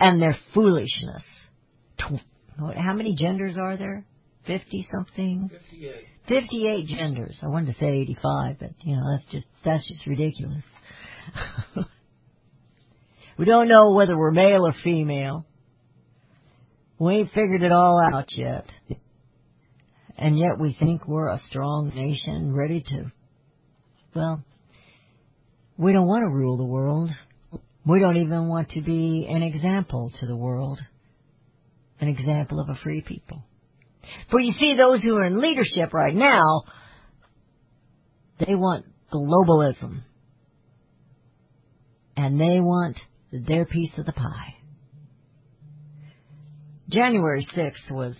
and 0.00 0.20
their 0.20 0.38
foolishness. 0.54 1.22
How 1.98 2.94
many 2.94 3.14
genders 3.14 3.56
are 3.58 3.76
there? 3.76 4.06
50 4.46 4.88
something? 4.92 5.50
58. 5.52 5.94
58 6.28 6.86
genders. 6.86 7.36
I 7.42 7.48
wanted 7.48 7.74
to 7.74 7.80
say 7.80 7.88
85, 7.88 8.56
but 8.58 8.70
you 8.82 8.96
know, 8.96 9.02
that's 9.12 9.30
just, 9.30 9.46
that's 9.64 9.86
just 9.86 10.06
ridiculous. 10.06 10.62
we 13.38 13.44
don't 13.44 13.68
know 13.68 13.92
whether 13.92 14.16
we're 14.16 14.30
male 14.30 14.66
or 14.66 14.74
female. 14.84 15.46
We 16.98 17.16
ain't 17.16 17.32
figured 17.32 17.62
it 17.62 17.72
all 17.72 18.00
out 18.00 18.28
yet. 18.32 18.66
And 20.16 20.38
yet 20.38 20.58
we 20.58 20.74
think 20.78 21.06
we're 21.06 21.28
a 21.28 21.42
strong 21.48 21.92
nation 21.94 22.54
ready 22.54 22.82
to, 22.88 23.12
well, 24.14 24.42
we 25.76 25.92
don't 25.92 26.06
want 26.06 26.22
to 26.22 26.34
rule 26.34 26.56
the 26.56 26.64
world. 26.64 27.10
We 27.84 28.00
don't 28.00 28.16
even 28.16 28.48
want 28.48 28.70
to 28.70 28.80
be 28.80 29.26
an 29.28 29.42
example 29.42 30.10
to 30.20 30.26
the 30.26 30.36
world. 30.36 30.80
An 32.00 32.08
example 32.08 32.60
of 32.60 32.68
a 32.68 32.78
free 32.82 33.02
people. 33.02 33.44
For 34.30 34.40
you 34.40 34.52
see, 34.52 34.74
those 34.76 35.02
who 35.02 35.14
are 35.16 35.24
in 35.24 35.40
leadership 35.40 35.92
right 35.92 36.14
now, 36.14 36.62
they 38.38 38.54
want 38.54 38.86
globalism. 39.12 40.02
And 42.16 42.40
they 42.40 42.60
want 42.60 42.96
their 43.30 43.66
piece 43.66 43.92
of 43.98 44.06
the 44.06 44.12
pie. 44.12 44.54
January 46.88 47.46
6th 47.54 47.90
was 47.90 48.14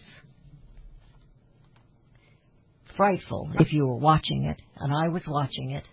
frightful 2.97 3.51
if 3.61 3.73
you 3.73 3.87
were 3.87 3.97
watching 3.97 4.45
it, 4.45 4.61
and 4.77 4.93
I 4.93 5.09
was 5.09 5.23
watching 5.27 5.71
it. 5.71 5.85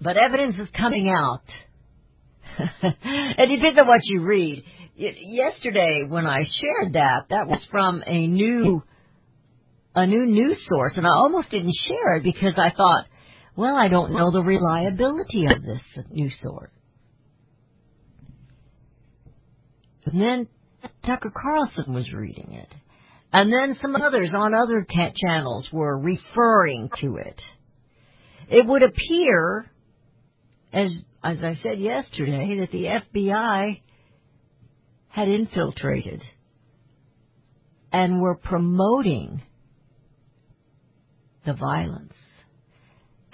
But 0.00 0.16
evidence 0.16 0.56
is 0.56 0.68
coming 0.76 1.08
out. 1.08 1.42
it 2.58 3.56
depends 3.56 3.78
on 3.78 3.86
what 3.86 4.02
you 4.04 4.22
read. 4.22 4.64
Yesterday, 4.96 6.04
when 6.08 6.26
I 6.26 6.46
shared 6.60 6.94
that, 6.94 7.26
that 7.30 7.46
was 7.46 7.60
from 7.70 8.02
a 8.06 8.26
new, 8.26 8.82
a 9.94 10.06
new 10.06 10.26
news 10.26 10.58
source, 10.68 10.92
and 10.96 11.06
I 11.06 11.10
almost 11.10 11.50
didn't 11.50 11.74
share 11.88 12.16
it 12.16 12.24
because 12.24 12.54
I 12.56 12.70
thought, 12.70 13.06
well, 13.56 13.74
I 13.74 13.88
don't 13.88 14.12
know 14.12 14.30
the 14.30 14.42
reliability 14.42 15.46
of 15.46 15.62
this 15.62 15.80
news 16.10 16.34
source. 16.42 16.70
And 20.04 20.20
then 20.20 20.48
Tucker 21.04 21.32
Carlson 21.34 21.92
was 21.92 22.12
reading 22.12 22.52
it. 22.52 22.72
And 23.32 23.52
then 23.52 23.76
some 23.80 23.96
others 23.96 24.30
on 24.34 24.54
other 24.54 24.86
channels 25.16 25.68
were 25.72 25.98
referring 25.98 26.90
to 27.00 27.16
it. 27.16 27.40
It 28.48 28.64
would 28.66 28.82
appear, 28.82 29.70
as, 30.72 30.92
as 31.24 31.38
I 31.42 31.58
said 31.62 31.80
yesterday, 31.80 32.58
that 32.60 32.70
the 32.70 32.84
FBI 32.84 33.80
had 35.08 35.28
infiltrated 35.28 36.22
and 37.92 38.20
were 38.20 38.36
promoting 38.36 39.42
the 41.44 41.54
violence. 41.54 42.12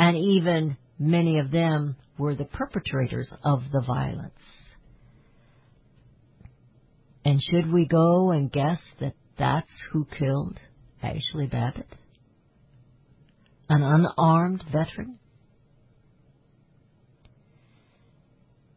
And 0.03 0.17
even 0.17 0.77
many 0.99 1.39
of 1.39 1.53
them 1.53 1.95
were 2.19 2.35
the 2.35 2.45
perpetrators 2.45 3.33
of 3.45 3.63
the 3.71 3.83
violence. 3.83 4.35
And 7.25 7.41
should 7.41 7.73
we 7.73 7.87
go 7.87 8.33
and 8.33 8.51
guess 8.51 8.81
that 8.99 9.15
that's 9.39 9.71
who 9.93 10.05
killed 10.19 10.59
Ashley 11.05 11.47
Babbitt? 11.47 11.87
An 13.69 13.85
unarmed 13.85 14.65
veteran? 14.73 15.21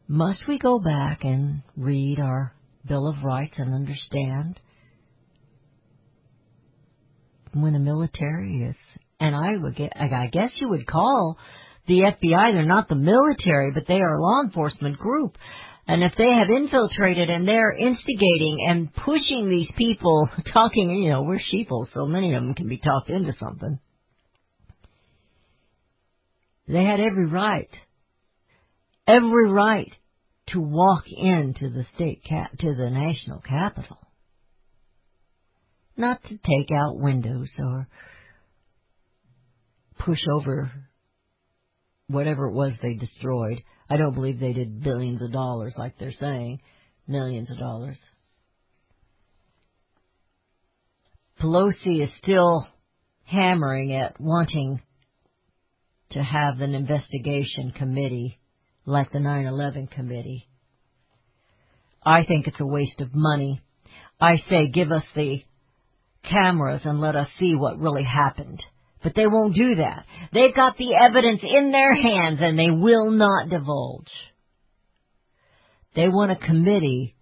Must 0.07 0.47
we 0.47 0.59
go 0.59 0.77
back 0.77 1.23
and 1.23 1.63
read 1.75 2.19
our 2.19 2.53
Bill 2.87 3.07
of 3.07 3.23
Rights 3.23 3.55
and 3.57 3.73
understand 3.73 4.59
when 7.51 7.73
the 7.73 7.79
military 7.79 8.61
is, 8.61 8.75
and 9.19 9.35
I 9.35 9.57
would 9.57 9.75
get, 9.75 9.93
I 9.95 10.27
guess 10.27 10.51
you 10.59 10.69
would 10.69 10.87
call 10.87 11.37
the 11.87 12.01
FBI, 12.01 12.53
they're 12.53 12.65
not 12.65 12.89
the 12.89 12.95
military, 12.95 13.71
but 13.71 13.87
they 13.87 13.99
are 13.99 14.13
a 14.13 14.21
law 14.21 14.41
enforcement 14.43 14.97
group. 14.97 15.37
And 15.87 16.03
if 16.03 16.13
they 16.17 16.33
have 16.33 16.49
infiltrated 16.49 17.29
and 17.29 17.47
they're 17.47 17.71
instigating 17.71 18.65
and 18.67 18.93
pushing 18.93 19.49
these 19.49 19.69
people, 19.77 20.29
talking, 20.53 20.89
you 20.89 21.11
know, 21.11 21.21
we're 21.21 21.39
sheeple, 21.39 21.87
so 21.93 22.05
many 22.05 22.33
of 22.33 22.41
them 22.41 22.55
can 22.55 22.67
be 22.67 22.79
talked 22.79 23.09
into 23.09 23.33
something. 23.39 23.79
They 26.67 26.83
had 26.83 26.99
every 26.99 27.27
right, 27.27 27.69
every 29.07 29.49
right 29.49 29.91
to 30.47 30.59
walk 30.59 31.03
into 31.07 31.69
the 31.69 31.85
state 31.93 32.23
cap, 32.27 32.57
to 32.57 32.73
the 32.73 32.89
national 32.89 33.41
capital. 33.41 33.97
Not 35.95 36.23
to 36.23 36.29
take 36.29 36.69
out 36.75 36.97
windows 36.97 37.49
or 37.59 37.87
push 39.99 40.19
over 40.31 40.71
whatever 42.07 42.47
it 42.47 42.53
was 42.53 42.73
they 42.81 42.93
destroyed. 42.93 43.63
I 43.89 43.97
don't 43.97 44.13
believe 44.13 44.39
they 44.39 44.53
did 44.53 44.83
billions 44.83 45.21
of 45.21 45.31
dollars 45.31 45.73
like 45.77 45.97
they're 45.97 46.13
saying, 46.19 46.61
millions 47.07 47.51
of 47.51 47.57
dollars. 47.57 47.97
Pelosi 51.39 52.03
is 52.03 52.09
still 52.23 52.67
hammering 53.25 53.93
at 53.93 54.19
wanting 54.19 54.81
to 56.11 56.23
have 56.23 56.61
an 56.61 56.73
investigation 56.73 57.71
committee 57.71 58.39
like 58.85 59.11
the 59.11 59.19
9-11 59.19 59.91
committee. 59.91 60.47
I 62.05 62.23
think 62.23 62.47
it's 62.47 62.61
a 62.61 62.65
waste 62.65 63.01
of 63.01 63.09
money. 63.13 63.61
I 64.21 64.37
say 64.49 64.67
give 64.67 64.91
us 64.91 65.03
the 65.15 65.43
cameras 66.23 66.81
and 66.83 67.01
let 67.01 67.15
us 67.15 67.27
see 67.39 67.55
what 67.55 67.79
really 67.79 68.03
happened. 68.03 68.63
But 69.05 69.13
they 69.13 69.27
won't 69.27 69.53
do 69.53 69.75
that. 69.75 70.03
They've 70.33 70.55
got 70.55 70.77
the 70.77 70.95
evidence 70.95 71.41
in 71.43 71.71
their 71.71 71.93
hands 71.93 72.39
and 72.41 72.57
they 72.57 72.71
will 72.71 73.11
not 73.11 73.49
divulge. 73.49 74.09
They 75.95 76.07
want 76.07 76.31
a 76.31 76.35
committee 76.35 77.15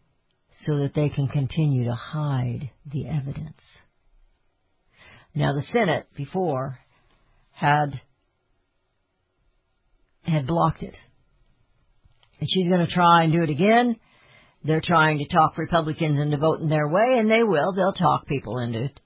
so 0.66 0.78
that 0.78 0.94
they 0.96 1.10
can 1.10 1.28
continue 1.28 1.84
to 1.84 1.94
hide 1.94 2.72
the 2.90 3.10
evidence. 3.10 3.60
Now 5.36 5.52
the 5.52 5.66
Senate 5.74 6.08
before 6.16 6.80
had 7.52 8.00
had 10.22 10.48
blocked 10.48 10.84
it. 10.84 10.96
And 12.40 12.50
she's 12.50 12.70
going 12.70 12.88
to 12.88 12.94
try 12.94 13.24
and 13.24 13.34
do 13.34 13.44
it 13.44 13.50
again. 13.50 13.98
They're 14.64 14.82
trying 14.82 15.18
to 15.18 15.28
talk 15.28 15.58
Republicans 15.58 16.18
into 16.18 16.38
voting 16.38 16.70
their 16.70 16.88
way, 16.88 17.18
and 17.20 17.30
they 17.30 17.44
will. 17.44 17.74
They'll 17.74 17.92
talk 17.92 18.26
people 18.26 18.60
into 18.60 18.86
it. 18.86 19.00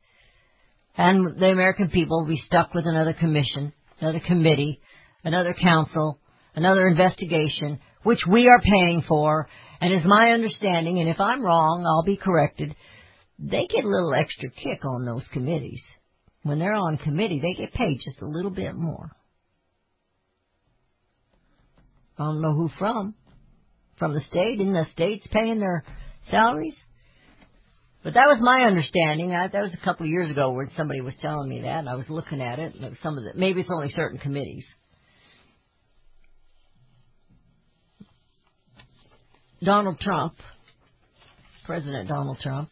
And 0.98 1.40
the 1.40 1.52
American 1.52 1.90
people 1.90 2.22
will 2.22 2.28
be 2.28 2.44
stuck 2.48 2.74
with 2.74 2.88
another 2.88 3.14
commission, 3.14 3.72
another 4.00 4.20
committee, 4.20 4.82
another 5.24 5.54
council, 5.54 6.20
another 6.56 6.88
investigation, 6.88 7.80
which 8.04 8.22
we 8.30 8.48
are 8.48 8.60
paying 8.60 9.04
for. 9.08 9.48
And 9.80 9.94
is 9.94 10.06
my 10.06 10.32
understanding, 10.32 11.00
and 11.00 11.08
if 11.08 11.20
I'm 11.20 11.44
wrong, 11.44 11.86
I'll 11.86 12.04
be 12.04 12.18
corrected, 12.18 12.76
they 13.38 13.68
get 13.68 13.84
a 13.84 13.88
little 13.88 14.16
extra 14.16 14.50
kick 14.50 14.84
on 14.86 15.06
those 15.06 15.24
committees. 15.32 15.82
When 16.42 16.58
they're 16.58 16.74
on 16.74 16.98
committee, 16.98 17.40
they 17.40 17.54
get 17.54 17.74
paid 17.74 18.00
just 18.04 18.22
a 18.22 18.28
little 18.28 18.50
bit 18.50 18.74
more. 18.74 19.12
I 22.18 22.24
don't 22.24 22.42
know 22.42 22.54
who 22.54 22.70
from. 22.80 23.14
From 24.00 24.14
the 24.14 24.22
state, 24.22 24.60
and 24.60 24.74
the 24.74 24.88
state's 24.94 25.28
paying 25.28 25.60
their 25.60 25.84
salaries. 26.32 26.76
But 28.08 28.14
that 28.14 28.28
was 28.28 28.38
my 28.40 28.62
understanding. 28.62 29.36
I, 29.36 29.50
that 29.50 29.62
was 29.64 29.74
a 29.74 29.84
couple 29.84 30.06
of 30.06 30.10
years 30.10 30.32
ago 30.32 30.52
where 30.52 30.72
somebody 30.78 31.02
was 31.02 31.14
telling 31.20 31.50
me 31.50 31.64
that, 31.64 31.80
and 31.80 31.90
I 31.90 31.96
was 31.96 32.06
looking 32.08 32.42
at 32.42 32.58
it. 32.58 32.74
And 32.74 32.98
some 33.04 33.18
of 33.18 33.26
the 33.26 33.34
maybe 33.36 33.60
it's 33.60 33.70
only 33.70 33.90
certain 33.90 34.18
committees. 34.18 34.64
Donald 39.62 40.00
Trump, 40.00 40.36
President 41.66 42.08
Donald 42.08 42.40
Trump, 42.40 42.70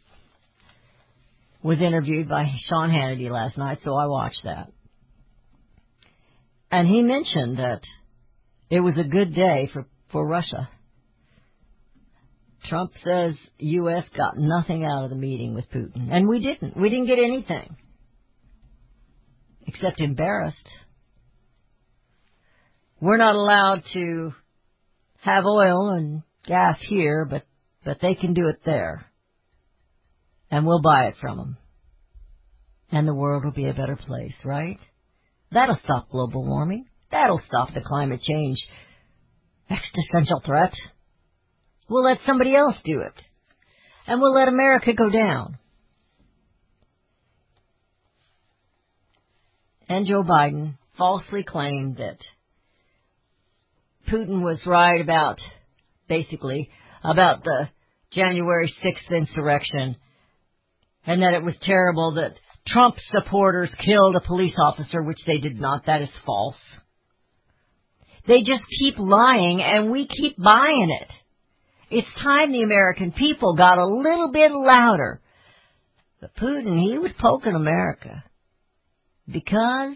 was 1.62 1.82
interviewed 1.82 2.30
by 2.30 2.50
Sean 2.70 2.90
Hannity 2.90 3.30
last 3.30 3.58
night, 3.58 3.80
so 3.84 3.94
I 3.94 4.06
watched 4.06 4.46
that. 4.46 4.72
And 6.72 6.88
he 6.88 7.02
mentioned 7.02 7.60
that 7.60 7.82
it 8.70 8.80
was 8.80 8.98
a 8.98 9.04
good 9.04 9.36
day 9.36 9.70
for, 9.74 9.86
for 10.14 10.26
Russia. 10.26 10.70
Trump 12.70 12.92
says 13.04 13.36
U.S. 13.60 14.04
got 14.16 14.38
nothing 14.38 14.86
out 14.86 15.04
of 15.04 15.10
the 15.10 15.16
meeting 15.16 15.54
with 15.54 15.70
Putin. 15.70 16.10
And 16.12 16.28
we 16.28 16.40
didn't. 16.40 16.78
We 16.78 16.90
didn't 16.90 17.08
get 17.08 17.20
anything. 17.20 17.76
Except 19.68 20.00
embarrassed. 20.00 20.68
We're 23.00 23.18
not 23.18 23.36
allowed 23.36 23.84
to 23.94 24.34
have 25.22 25.46
oil 25.46 25.90
and 25.90 26.22
gas 26.48 26.78
here, 26.82 27.26
but, 27.26 27.44
but 27.84 28.00
they 28.02 28.16
can 28.16 28.34
do 28.34 28.48
it 28.48 28.62
there. 28.66 29.06
And 30.50 30.66
we'll 30.66 30.82
buy 30.82 31.08
it 31.08 31.16
from 31.20 31.38
them. 31.38 31.58
And 32.92 33.08
the 33.08 33.16
world 33.16 33.44
will 33.44 33.52
be 33.52 33.68
a 33.68 33.74
better 33.74 33.96
place, 33.96 34.36
right? 34.44 34.78
That'll 35.52 35.80
stop 35.84 36.10
global 36.10 36.46
warming. 36.46 36.86
That'll 37.12 37.42
stop 37.48 37.74
the 37.74 37.82
climate 37.82 38.22
change 38.22 38.58
existential 39.70 40.42
threat. 40.46 40.74
We'll 41.88 42.04
let 42.04 42.20
somebody 42.26 42.56
else 42.56 42.76
do 42.84 43.02
it. 43.02 43.14
And 44.08 44.22
we'll 44.22 44.34
let 44.34 44.48
America 44.48 44.94
go 44.94 45.10
down. 45.10 45.58
And 49.88 50.08
Joe 50.08 50.24
Biden 50.24 50.78
falsely 50.98 51.44
claimed 51.44 51.98
that 51.98 52.18
Putin 54.10 54.42
was 54.42 54.60
right 54.66 55.02
about, 55.02 55.40
basically, 56.08 56.70
about 57.04 57.44
the 57.44 57.70
January 58.12 58.74
6th 58.84 59.16
insurrection 59.16 59.96
and 61.06 61.22
that 61.22 61.34
it 61.34 61.44
was 61.44 61.56
terrible 61.62 62.16
that 62.16 62.34
Trump 62.68 62.96
supporters 63.12 63.70
killed 63.84 64.16
a 64.16 64.26
police 64.26 64.56
officer, 64.58 65.04
which 65.04 65.20
they 65.28 65.38
did 65.38 65.60
not. 65.60 65.86
That 65.86 66.02
is 66.02 66.10
false. 66.26 66.58
They 68.28 68.40
just 68.40 68.64
keep 68.80 68.96
lying 68.98 69.62
and 69.62 69.92
we 69.92 70.08
keep 70.08 70.36
buying 70.38 70.90
it. 71.02 71.12
It's 71.90 72.08
time 72.22 72.52
the 72.52 72.64
American 72.64 73.12
people 73.12 73.56
got 73.56 73.78
a 73.78 73.86
little 73.86 74.32
bit 74.32 74.52
louder. 74.52 75.22
But 76.20 76.36
Putin, 76.36 76.82
he 76.82 76.98
was 76.98 77.12
poking 77.20 77.54
America. 77.54 78.24
Because 79.32 79.96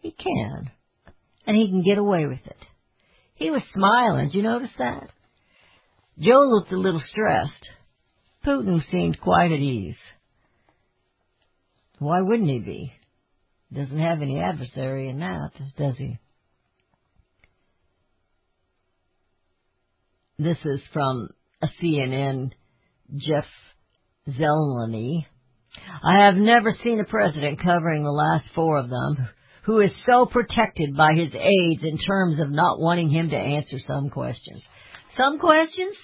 he 0.00 0.10
can. 0.10 0.70
And 1.46 1.56
he 1.56 1.68
can 1.68 1.82
get 1.82 1.98
away 1.98 2.26
with 2.26 2.44
it. 2.44 2.56
He 3.34 3.50
was 3.50 3.62
smiling. 3.74 4.28
Did 4.28 4.36
you 4.36 4.42
notice 4.42 4.70
that? 4.78 5.10
Joe 6.18 6.42
looked 6.46 6.72
a 6.72 6.78
little 6.78 7.02
stressed. 7.10 7.66
Putin 8.44 8.82
seemed 8.90 9.20
quite 9.20 9.52
at 9.52 9.58
ease. 9.58 9.96
Why 11.98 12.20
wouldn't 12.20 12.48
he 12.48 12.58
be? 12.58 12.92
Doesn't 13.72 13.98
have 13.98 14.20
any 14.20 14.40
adversary 14.40 15.08
in 15.08 15.20
that, 15.20 15.52
does 15.76 15.96
he? 15.96 16.18
This 20.40 20.56
is 20.64 20.80
from 20.94 21.28
a 21.60 21.68
CNN 21.82 22.52
Jeff 23.14 23.44
Zeleny. 24.26 25.26
I 26.02 26.24
have 26.24 26.34
never 26.34 26.74
seen 26.82 26.98
a 26.98 27.04
president 27.04 27.62
covering 27.62 28.02
the 28.02 28.10
last 28.10 28.46
four 28.54 28.78
of 28.78 28.88
them 28.88 29.28
who 29.64 29.80
is 29.80 29.90
so 30.10 30.24
protected 30.24 30.96
by 30.96 31.12
his 31.12 31.34
aides 31.34 31.84
in 31.84 31.98
terms 31.98 32.40
of 32.40 32.50
not 32.50 32.80
wanting 32.80 33.10
him 33.10 33.28
to 33.28 33.36
answer 33.36 33.76
some 33.86 34.08
questions. 34.08 34.62
Some 35.14 35.38
questions? 35.38 35.94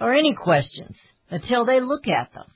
Or 0.00 0.14
any 0.14 0.34
questions 0.34 0.96
until 1.28 1.66
they 1.66 1.80
look 1.80 2.08
at 2.08 2.32
them. 2.32 2.46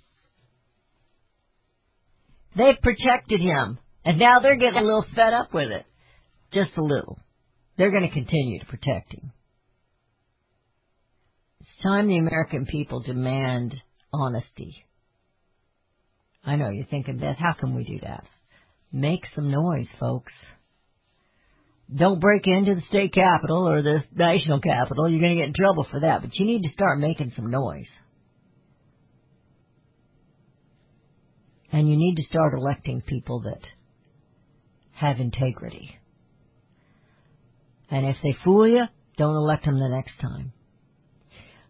They've 2.57 2.81
protected 2.81 3.41
him 3.41 3.79
and 4.07 4.19
now 4.19 4.41
they're 4.41 4.57
getting 4.57 4.79
a 4.79 4.85
little 4.85 5.05
fed 5.15 5.35
up 5.35 5.53
with 5.53 5.71
it. 5.71 5.85
Just 6.51 6.79
a 6.79 6.83
little. 6.83 7.19
They're 7.77 7.91
going 7.91 8.09
to 8.09 8.15
continue 8.15 8.61
to 8.61 8.67
protect 8.67 9.13
him. 9.13 9.33
Time 11.85 12.09
the 12.09 12.17
American 12.17 12.65
people 12.65 13.01
demand 13.01 13.75
honesty. 14.11 14.87
I 16.43 16.57
know 16.57 16.71
you're 16.71 16.87
thinking, 16.87 17.19
Beth, 17.19 17.37
how 17.39 17.53
can 17.53 17.75
we 17.75 17.85
do 17.85 18.01
that? 18.01 18.25
Make 18.91 19.21
some 19.35 19.51
noise, 19.51 19.89
folks. 20.01 20.33
Don't 21.95 22.21
break 22.21 22.47
into 22.47 22.75
the 22.75 22.81
state 22.89 23.13
capitol 23.13 23.69
or 23.69 23.83
the 23.83 24.03
national 24.15 24.61
capitol. 24.61 25.11
You're 25.11 25.21
going 25.21 25.37
to 25.37 25.43
get 25.43 25.49
in 25.49 25.55
trouble 25.55 25.87
for 25.91 26.01
that, 26.01 26.23
but 26.23 26.35
you 26.37 26.47
need 26.47 26.63
to 26.63 26.73
start 26.73 26.99
making 26.99 27.33
some 27.37 27.51
noise. 27.51 27.89
And 31.71 31.87
you 31.87 31.97
need 31.97 32.15
to 32.15 32.23
start 32.23 32.55
electing 32.55 33.03
people 33.03 33.41
that 33.43 33.61
have 34.93 35.21
integrity. 35.21 35.99
And 37.91 38.07
if 38.07 38.17
they 38.23 38.35
fool 38.43 38.67
you, 38.67 38.85
don't 39.19 39.37
elect 39.37 39.67
them 39.67 39.79
the 39.79 39.89
next 39.89 40.19
time. 40.19 40.55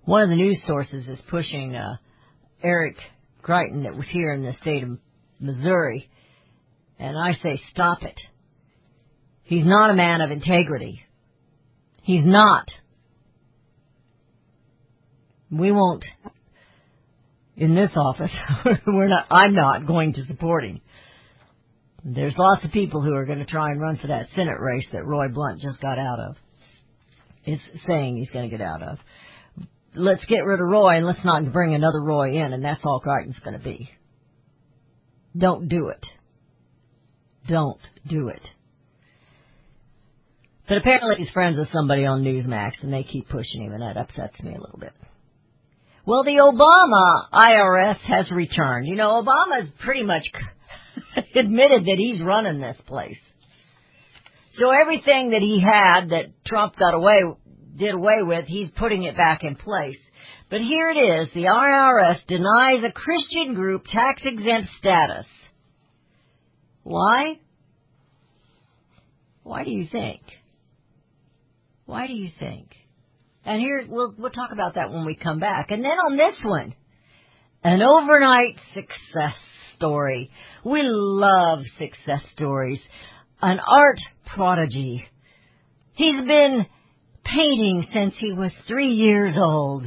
One 0.04 0.22
of 0.22 0.28
the 0.28 0.36
news 0.36 0.60
sources 0.66 1.08
is 1.08 1.18
pushing 1.30 1.74
uh, 1.74 1.96
Eric 2.62 2.96
Greitens 3.42 3.84
that 3.84 3.96
was 3.96 4.06
here 4.10 4.32
in 4.32 4.42
the 4.42 4.54
state 4.60 4.82
of 4.82 4.98
Missouri, 5.40 6.10
and 6.98 7.16
I 7.16 7.34
say 7.42 7.60
stop 7.70 8.02
it. 8.02 8.20
He's 9.44 9.64
not 9.64 9.90
a 9.90 9.94
man 9.94 10.20
of 10.20 10.30
integrity. 10.30 11.00
He's 12.02 12.24
not. 12.24 12.68
We 15.50 15.72
won't 15.72 16.04
in 17.56 17.74
this 17.74 17.90
office. 17.96 18.30
We're 18.86 19.08
not. 19.08 19.26
I'm 19.30 19.54
not 19.54 19.86
going 19.86 20.14
to 20.14 20.24
support 20.26 20.64
him. 20.64 20.80
There's 22.04 22.34
lots 22.36 22.62
of 22.62 22.72
people 22.72 23.00
who 23.00 23.14
are 23.14 23.24
going 23.24 23.38
to 23.38 23.46
try 23.46 23.70
and 23.70 23.80
run 23.80 23.96
for 23.96 24.08
that 24.08 24.28
Senate 24.34 24.60
race 24.60 24.86
that 24.92 25.06
Roy 25.06 25.28
Blunt 25.28 25.62
just 25.62 25.80
got 25.80 25.98
out 25.98 26.20
of. 26.20 26.36
Is 27.46 27.60
saying 27.86 28.16
he's 28.16 28.30
going 28.30 28.48
to 28.48 28.54
get 28.54 28.64
out 28.64 28.82
of. 28.82 28.98
Let's 29.94 30.24
get 30.24 30.44
rid 30.44 30.60
of 30.60 30.68
Roy 30.68 30.96
and 30.96 31.06
let's 31.06 31.24
not 31.24 31.52
bring 31.52 31.74
another 31.74 32.00
Roy 32.00 32.36
in, 32.36 32.52
and 32.52 32.64
that's 32.64 32.80
all 32.84 33.00
Greitens's 33.00 33.38
going 33.40 33.56
to 33.56 33.62
be. 33.62 33.90
Don't 35.36 35.68
do 35.68 35.88
it. 35.88 36.04
Don't 37.48 37.80
do 38.08 38.28
it. 38.28 38.40
But 40.66 40.78
apparently 40.78 41.16
he's 41.18 41.30
friends 41.30 41.58
with 41.58 41.68
somebody 41.72 42.06
on 42.06 42.22
Newsmax, 42.22 42.72
and 42.82 42.92
they 42.92 43.02
keep 43.04 43.28
pushing 43.28 43.62
him, 43.62 43.72
and 43.72 43.82
that 43.82 43.96
upsets 43.96 44.40
me 44.42 44.54
a 44.54 44.60
little 44.60 44.78
bit. 44.78 44.92
Well, 46.06 46.24
the 46.24 46.32
Obama 46.32 47.28
IRS 47.32 47.98
has 48.00 48.30
returned. 48.30 48.86
You 48.86 48.96
know, 48.96 49.22
Obama's 49.22 49.70
pretty 49.80 50.02
much 50.02 50.24
admitted 51.36 51.84
that 51.84 51.96
he's 51.96 52.22
running 52.22 52.60
this 52.60 52.76
place. 52.86 53.18
So 54.58 54.70
everything 54.70 55.30
that 55.30 55.40
he 55.40 55.60
had 55.60 56.10
that 56.10 56.26
Trump 56.46 56.76
got 56.76 56.94
away 56.94 57.22
did 57.76 57.94
away 57.94 58.22
with, 58.22 58.46
he's 58.46 58.70
putting 58.76 59.02
it 59.04 59.16
back 59.16 59.42
in 59.42 59.56
place. 59.56 59.98
But 60.50 60.60
here 60.60 60.90
it 60.90 60.96
is. 60.96 61.28
The 61.34 61.44
IRS 61.44 62.26
denies 62.26 62.84
a 62.84 62.92
Christian 62.92 63.54
group 63.54 63.84
tax 63.90 64.22
exempt 64.24 64.68
status. 64.78 65.26
Why? 66.82 67.40
Why 69.42 69.64
do 69.64 69.70
you 69.70 69.86
think? 69.90 70.20
Why 71.86 72.06
do 72.06 72.12
you 72.12 72.30
think? 72.38 72.68
And 73.44 73.60
here 73.60 73.84
we'll 73.88 74.14
we'll 74.16 74.30
talk 74.30 74.52
about 74.52 74.74
that 74.74 74.90
when 74.90 75.04
we 75.04 75.16
come 75.16 75.38
back. 75.38 75.70
And 75.70 75.84
then 75.84 75.90
on 75.90 76.16
this 76.16 76.34
one, 76.42 76.74
an 77.62 77.82
overnight 77.82 78.56
success 78.72 79.36
story. 79.76 80.30
We 80.64 80.80
love 80.82 81.60
success 81.78 82.22
stories. 82.32 82.80
An 83.42 83.60
art 83.60 83.98
prodigy. 84.34 85.04
He's 85.94 86.24
been 86.24 86.66
painting 87.24 87.86
since 87.92 88.14
he 88.18 88.32
was 88.32 88.52
three 88.66 88.92
years 88.92 89.34
old. 89.36 89.84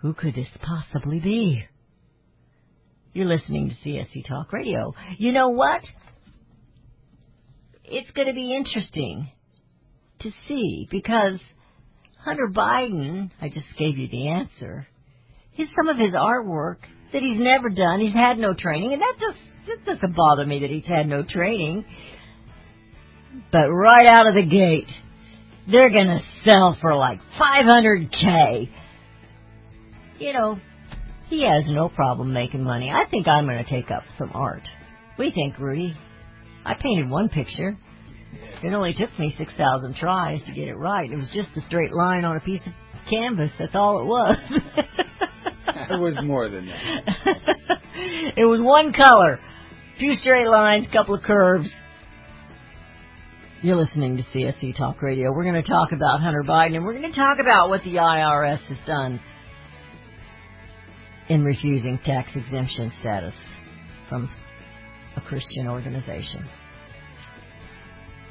Who 0.00 0.14
could 0.14 0.34
this 0.34 0.48
possibly 0.60 1.20
be? 1.20 1.64
You're 3.12 3.26
listening 3.26 3.70
to 3.70 3.88
CSC 3.88 4.26
Talk 4.26 4.52
Radio. 4.52 4.94
You 5.18 5.32
know 5.32 5.50
what? 5.50 5.82
It's 7.84 8.10
going 8.12 8.28
to 8.28 8.34
be 8.34 8.54
interesting 8.54 9.30
to 10.20 10.30
see 10.48 10.88
because 10.90 11.38
Hunter 12.24 12.48
Biden, 12.52 13.30
I 13.40 13.48
just 13.48 13.66
gave 13.78 13.98
you 13.98 14.08
the 14.08 14.28
answer, 14.28 14.86
his 15.50 15.68
some 15.76 15.88
of 15.88 15.98
his 15.98 16.12
artwork 16.12 16.78
that 17.12 17.22
he's 17.22 17.38
never 17.38 17.68
done, 17.68 18.00
he's 18.00 18.14
had 18.14 18.38
no 18.38 18.54
training, 18.54 18.92
and 18.92 19.02
that 19.02 19.14
just 19.20 19.38
that 19.66 19.84
doesn't 19.84 20.16
bother 20.16 20.46
me 20.46 20.60
that 20.60 20.70
he's 20.70 20.86
had 20.86 21.06
no 21.06 21.22
training. 21.22 21.84
But 23.50 23.68
right 23.68 24.06
out 24.06 24.26
of 24.26 24.34
the 24.34 24.44
gate, 24.44 24.88
they're 25.70 25.90
gonna 25.90 26.20
sell 26.44 26.76
for 26.80 26.94
like 26.94 27.20
500k. 27.40 28.68
You 30.18 30.32
know, 30.32 30.60
he 31.28 31.42
has 31.42 31.64
no 31.68 31.88
problem 31.88 32.32
making 32.32 32.62
money. 32.62 32.90
I 32.90 33.04
think 33.10 33.26
I'm 33.28 33.46
gonna 33.46 33.64
take 33.68 33.90
up 33.90 34.02
some 34.18 34.30
art. 34.34 34.62
We 35.18 35.30
think, 35.30 35.58
Rudy? 35.58 35.96
I 36.64 36.74
painted 36.74 37.08
one 37.08 37.28
picture. 37.28 37.76
It 38.62 38.72
only 38.72 38.94
took 38.94 39.18
me 39.18 39.34
6,000 39.36 39.96
tries 39.96 40.40
to 40.44 40.52
get 40.52 40.68
it 40.68 40.76
right. 40.76 41.10
It 41.10 41.16
was 41.16 41.28
just 41.34 41.48
a 41.56 41.66
straight 41.66 41.92
line 41.92 42.24
on 42.24 42.36
a 42.36 42.40
piece 42.40 42.60
of 42.64 42.72
canvas. 43.10 43.50
That's 43.58 43.74
all 43.74 44.00
it 44.00 44.04
was. 44.04 44.36
It 45.90 46.00
was 46.00 46.14
more 46.24 46.48
than 46.48 46.66
that. 46.66 47.02
it 48.36 48.44
was 48.44 48.60
one 48.60 48.92
color. 48.92 49.40
Few 49.98 50.14
straight 50.16 50.48
lines, 50.48 50.86
couple 50.92 51.14
of 51.14 51.22
curves. 51.22 51.68
You're 53.62 53.76
listening 53.76 54.16
to 54.16 54.24
CSC 54.34 54.76
Talk 54.76 55.00
Radio. 55.02 55.30
We're 55.30 55.44
going 55.44 55.62
to 55.62 55.68
talk 55.68 55.92
about 55.92 56.20
Hunter 56.20 56.42
Biden 56.42 56.74
and 56.74 56.84
we're 56.84 56.98
going 56.98 57.08
to 57.08 57.16
talk 57.16 57.38
about 57.40 57.68
what 57.68 57.84
the 57.84 57.94
IRS 57.94 58.58
has 58.58 58.78
done 58.88 59.20
in 61.28 61.44
refusing 61.44 62.00
tax 62.04 62.28
exemption 62.34 62.92
status 62.98 63.34
from 64.08 64.28
a 65.16 65.20
Christian 65.20 65.68
organization. 65.68 66.44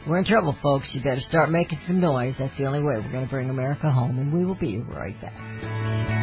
We're 0.05 0.17
in 0.17 0.25
trouble, 0.25 0.53
folks. 0.61 0.87
You 0.91 1.01
better 1.01 1.21
start 1.29 1.49
making 1.49 1.79
some 1.87 2.01
noise. 2.01 2.35
That's 2.37 2.57
the 2.57 2.65
only 2.65 2.79
way 2.79 2.95
we're 2.97 3.11
going 3.13 3.23
to 3.23 3.31
bring 3.31 3.49
America 3.49 3.89
home, 3.89 4.19
and 4.19 4.33
we 4.33 4.43
will 4.43 4.55
be 4.55 4.79
right 4.79 5.15
back. 5.21 6.20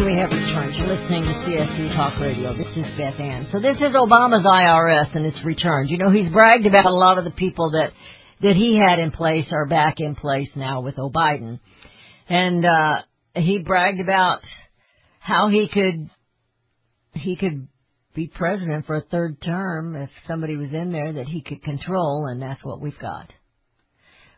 And 0.00 0.06
we 0.08 0.16
have 0.16 0.30
returned. 0.30 0.74
You're 0.76 0.86
listening 0.86 1.24
to 1.24 1.32
CSC 1.44 1.94
Talk 1.94 2.18
Radio. 2.20 2.56
This 2.56 2.74
is 2.74 2.86
Beth 2.96 3.20
Ann. 3.20 3.48
So 3.52 3.60
this 3.60 3.76
is 3.76 3.94
Obama's 3.94 4.46
IRS 4.46 5.14
and 5.14 5.26
it's 5.26 5.44
returned. 5.44 5.90
You 5.90 5.98
know, 5.98 6.10
he's 6.10 6.32
bragged 6.32 6.64
about 6.64 6.86
a 6.86 6.90
lot 6.90 7.18
of 7.18 7.24
the 7.24 7.32
people 7.32 7.72
that, 7.72 7.92
that 8.40 8.56
he 8.56 8.78
had 8.78 8.98
in 8.98 9.10
place 9.10 9.44
are 9.52 9.66
back 9.66 9.96
in 9.98 10.14
place 10.14 10.48
now 10.56 10.80
with 10.80 10.98
O'Biden. 10.98 11.60
And, 12.30 12.64
uh, 12.64 13.02
he 13.34 13.58
bragged 13.58 14.00
about 14.00 14.40
how 15.18 15.50
he 15.50 15.68
could, 15.68 16.08
he 17.12 17.36
could 17.36 17.68
be 18.14 18.26
president 18.26 18.86
for 18.86 18.96
a 18.96 19.02
third 19.02 19.42
term 19.42 19.96
if 19.96 20.08
somebody 20.26 20.56
was 20.56 20.72
in 20.72 20.92
there 20.92 21.12
that 21.12 21.26
he 21.26 21.42
could 21.42 21.62
control 21.62 22.26
and 22.26 22.40
that's 22.40 22.64
what 22.64 22.80
we've 22.80 22.98
got. 22.98 23.30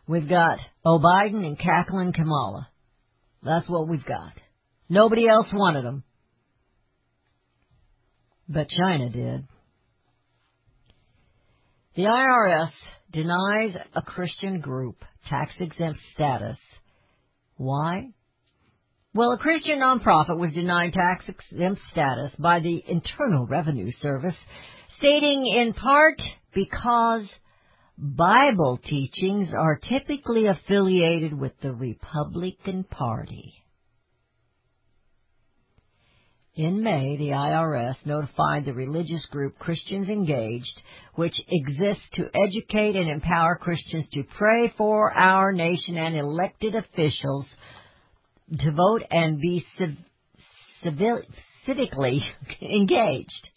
We've 0.09 0.27
got 0.27 0.59
O'Biden 0.85 1.45
and 1.45 1.57
cackling 1.57 2.11
Kamala. 2.11 2.67
That's 3.43 3.69
what 3.69 3.87
we've 3.87 4.05
got. 4.05 4.33
Nobody 4.89 5.27
else 5.27 5.47
wanted 5.51 5.85
them. 5.85 6.03
But 8.47 8.69
China 8.69 9.09
did. 9.09 9.47
The 11.95 12.03
IRS 12.03 12.71
denies 13.11 13.75
a 13.95 14.01
Christian 14.01 14.59
group 14.59 15.03
tax 15.29 15.51
exempt 15.59 15.99
status. 16.13 16.57
Why? 17.55 18.09
Well, 19.13 19.31
a 19.33 19.37
Christian 19.37 19.79
nonprofit 19.79 20.39
was 20.39 20.53
denied 20.53 20.93
tax 20.93 21.25
exempt 21.27 21.81
status 21.91 22.31
by 22.39 22.59
the 22.59 22.83
Internal 22.87 23.45
Revenue 23.45 23.91
Service, 24.01 24.35
stating 24.97 25.45
in 25.45 25.73
part 25.73 26.19
because 26.53 27.25
Bible 27.95 28.79
teachings 28.83 29.49
are 29.53 29.79
typically 29.87 30.47
affiliated 30.47 31.39
with 31.39 31.53
the 31.61 31.73
Republican 31.73 32.85
Party. 32.85 33.53
In 36.55 36.83
May, 36.83 37.17
the 37.17 37.29
IRS 37.29 37.95
notified 38.05 38.65
the 38.65 38.73
religious 38.73 39.25
group 39.31 39.57
Christians 39.57 40.07
Engaged, 40.07 40.81
which 41.15 41.33
exists 41.47 42.03
to 42.13 42.29
educate 42.35 42.95
and 42.95 43.09
empower 43.09 43.55
Christians 43.55 44.07
to 44.13 44.23
pray 44.37 44.71
for 44.77 45.11
our 45.11 45.51
nation 45.51 45.97
and 45.97 46.15
elected 46.15 46.75
officials 46.75 47.47
to 48.59 48.71
vote 48.71 49.01
and 49.09 49.39
be 49.39 49.65
civ- 49.79 49.97
civil- 50.83 51.23
civically 51.67 52.19
engaged. 52.61 53.49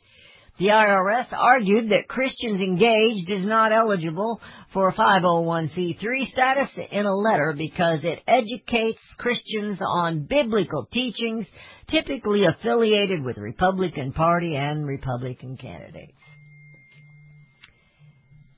The 0.58 0.68
IRS 0.68 1.26
argued 1.32 1.90
that 1.90 2.08
Christians 2.08 2.62
Engaged 2.62 3.30
is 3.30 3.44
not 3.44 3.72
eligible 3.72 4.40
for 4.72 4.88
a 4.88 4.94
501c3 4.94 6.30
status 6.32 6.70
in 6.90 7.04
a 7.04 7.14
letter 7.14 7.54
because 7.56 8.00
it 8.02 8.20
educates 8.26 8.98
Christians 9.18 9.78
on 9.82 10.24
biblical 10.24 10.86
teachings 10.90 11.46
typically 11.90 12.46
affiliated 12.46 13.22
with 13.22 13.36
Republican 13.36 14.12
Party 14.12 14.56
and 14.56 14.86
Republican 14.86 15.58
candidates. 15.58 16.12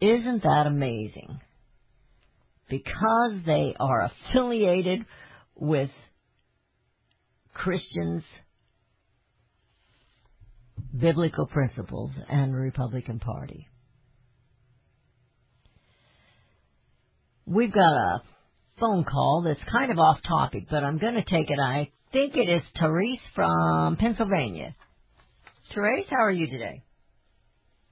Isn't 0.01 0.45
that 0.45 0.69
amazing? 0.69 1.41
Because 2.71 3.41
they 3.45 3.75
are 3.81 4.09
affiliated 4.31 5.05
with 5.57 5.91
Christians 7.55 8.23
biblical 10.97 11.47
principles 11.47 12.11
and 12.29 12.55
Republican 12.55 13.19
Party. 13.19 13.69
We've 17.47 17.73
got 17.73 17.93
a 17.93 18.23
phone 18.79 19.05
call 19.05 19.43
that's 19.45 19.61
kind 19.71 19.91
of 19.91 19.99
off 19.99 20.19
topic, 20.27 20.65
but 20.71 20.85
I'm 20.85 20.99
going 20.99 21.15
to 21.15 21.25
take 21.25 21.51
it. 21.51 21.59
I 21.59 21.91
think 22.13 22.37
it 22.37 22.49
is 22.49 22.63
Therese 22.79 23.21
from 23.35 23.97
Pennsylvania. 23.97 24.75
Therese, 25.75 26.07
how 26.11 26.25
are 26.25 26.31
you 26.31 26.47
today? 26.47 26.83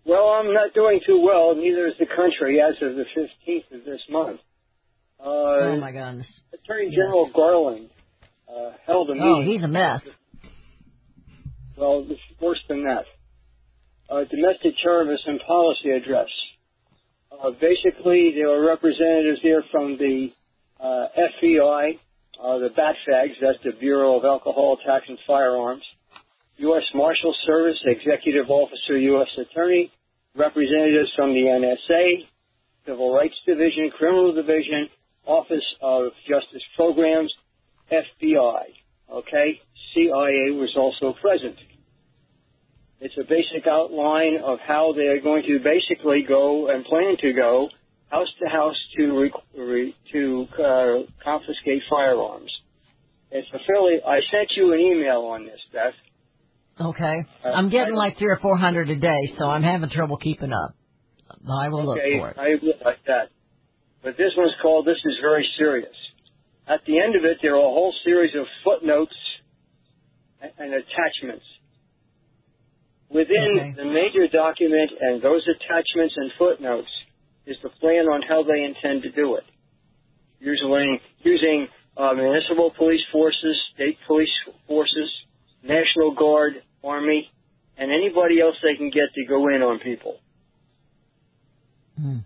Well, 0.05 0.29
I'm 0.29 0.53
not 0.53 0.73
doing 0.75 1.01
too 1.07 1.21
well. 1.25 1.55
Neither 1.57 1.89
is 1.89 1.95
the 1.99 2.07
country 2.07 2.61
as 2.61 2.75
of 2.81 2.97
the 2.97 3.05
15th 3.19 3.79
of 3.79 3.85
this 3.85 4.01
month. 4.11 4.41
Uh, 5.19 5.25
oh 5.25 5.79
my 5.81 5.91
goodness. 5.91 6.27
Attorney 6.53 6.89
Yes. 6.91 7.01
General 7.07 7.31
Garland 7.35 7.89
uh, 8.49 8.73
held 8.87 9.11
a 9.11 9.15
Oh, 9.21 9.43
he's 9.43 9.63
a 9.63 9.69
mess. 9.69 10.03
Well, 11.77 12.07
it's 12.09 12.21
worse 12.41 12.61
than 12.69 12.85
that. 12.85 13.05
Uh, 14.09 14.25
domestic 14.31 14.75
terrorism 14.83 15.39
policy 15.47 15.91
address. 15.91 16.29
Uh, 17.31 17.51
basically, 17.51 18.33
there 18.35 18.49
were 18.49 18.67
representatives 18.67 19.41
there 19.43 19.65
from 19.71 19.99
the 19.99 20.29
uh, 20.81 21.09
FBI, 21.19 21.99
uh, 22.43 22.59
the 22.59 22.71
BATFAGs, 22.71 23.35
that's 23.41 23.59
the 23.65 23.73
Bureau 23.79 24.19
of 24.19 24.25
Alcohol, 24.25 24.79
Tax, 24.87 25.05
and 25.09 25.19
Firearms, 25.27 25.83
U.S. 26.59 26.85
Marshal 26.95 27.35
Service, 27.47 27.79
Executive 27.85 28.49
Officer, 28.49 28.97
U.S. 28.97 29.29
Attorney, 29.39 29.93
representatives 30.35 31.11
from 31.17 31.31
the 31.31 31.45
NSA, 31.45 32.27
Civil 32.87 33.13
Rights 33.13 33.35
Division, 33.47 33.91
Criminal 33.99 34.33
Division, 34.33 34.89
Office 35.27 35.65
of 35.83 36.13
Justice 36.29 36.63
Programs, 36.77 37.33
FBI. 37.91 38.63
Okay? 39.11 39.61
CIA 39.97 40.53
was 40.53 40.75
also 40.77 41.17
present. 41.21 41.57
It's 43.01 43.17
a 43.19 43.25
basic 43.25 43.67
outline 43.67 44.39
of 44.45 44.59
how 44.67 44.93
they're 44.95 45.21
going 45.21 45.43
to 45.49 45.59
basically 45.59 46.25
go 46.29 46.69
and 46.69 46.85
plan 46.85 47.17
to 47.21 47.33
go 47.33 47.69
house 48.11 48.29
to 48.41 48.49
house 48.49 48.77
to 48.97 49.19
re, 49.19 49.33
re, 49.57 49.97
to 50.13 50.47
uh, 50.55 51.11
confiscate 51.25 51.83
firearms. 51.91 52.51
It's 53.31 53.49
a 53.53 53.59
fairly. 53.67 53.99
I 54.07 54.21
sent 54.31 54.49
you 54.57 54.73
an 54.73 54.81
email 54.81 55.23
on 55.33 55.45
this, 55.45 55.61
Beth. 55.73 55.93
Okay. 56.81 57.25
Uh, 57.45 57.49
I'm 57.49 57.71
getting 57.71 57.95
I- 57.95 57.99
like 57.99 58.19
three 58.19 58.31
or 58.31 58.39
four 58.41 58.57
hundred 58.57 58.89
a 58.91 58.97
day, 58.97 59.35
so 59.39 59.47
I'm 59.47 59.63
having 59.63 59.91
trouble 59.91 60.17
keeping 60.17 60.53
up. 60.53 60.75
I 61.49 61.69
will 61.69 61.85
look 61.85 61.99
okay, 61.99 62.19
for 62.19 62.31
it. 62.31 62.37
I 62.39 62.51
look 62.65 62.81
like 62.85 63.05
that. 63.07 63.31
But 64.03 64.17
this 64.17 64.33
one's 64.37 64.55
called 64.63 64.87
"This 64.87 65.03
is 65.05 65.19
very 65.21 65.47
serious." 65.59 65.95
At 66.69 66.81
the 66.87 66.99
end 66.99 67.15
of 67.15 67.25
it, 67.25 67.39
there 67.43 67.55
are 67.55 67.59
a 67.59 67.75
whole 67.77 67.95
series 68.05 68.35
of 68.35 68.47
footnotes 68.65 69.15
and, 70.41 70.75
attachments. 70.75 71.45
Within 73.09 73.59
Okay. 73.59 73.73
the 73.77 73.85
major 73.85 74.27
document 74.29 74.91
and 75.01 75.23
those 75.23 75.47
attachments 75.49 76.15
and 76.17 76.33
footnotes 76.39 76.89
is 77.47 77.57
the 77.63 77.71
plan 77.81 78.07
on 78.09 78.23
how 78.23 78.43
they 78.43 78.63
intend 78.65 79.03
to 79.03 79.11
do 79.11 79.37
it. 79.37 79.45
Usually 80.41 81.01
using 81.23 81.69
uh, 81.97 82.13
municipal 82.15 82.71
police 82.77 83.05
forces, 83.13 83.57
state 83.75 83.97
police 84.07 84.29
forces, 84.67 85.11
National 85.63 86.15
Guard, 86.15 86.63
Army, 86.85 87.31
and 87.79 87.91
anybody 87.91 88.41
else 88.41 88.57
they 88.63 88.77
can 88.77 88.91
get 88.91 89.15
to 89.15 89.25
go 89.27 89.49
in 89.49 89.63
on 89.63 89.79
people. 89.79 90.17
Hmm. 91.99 92.19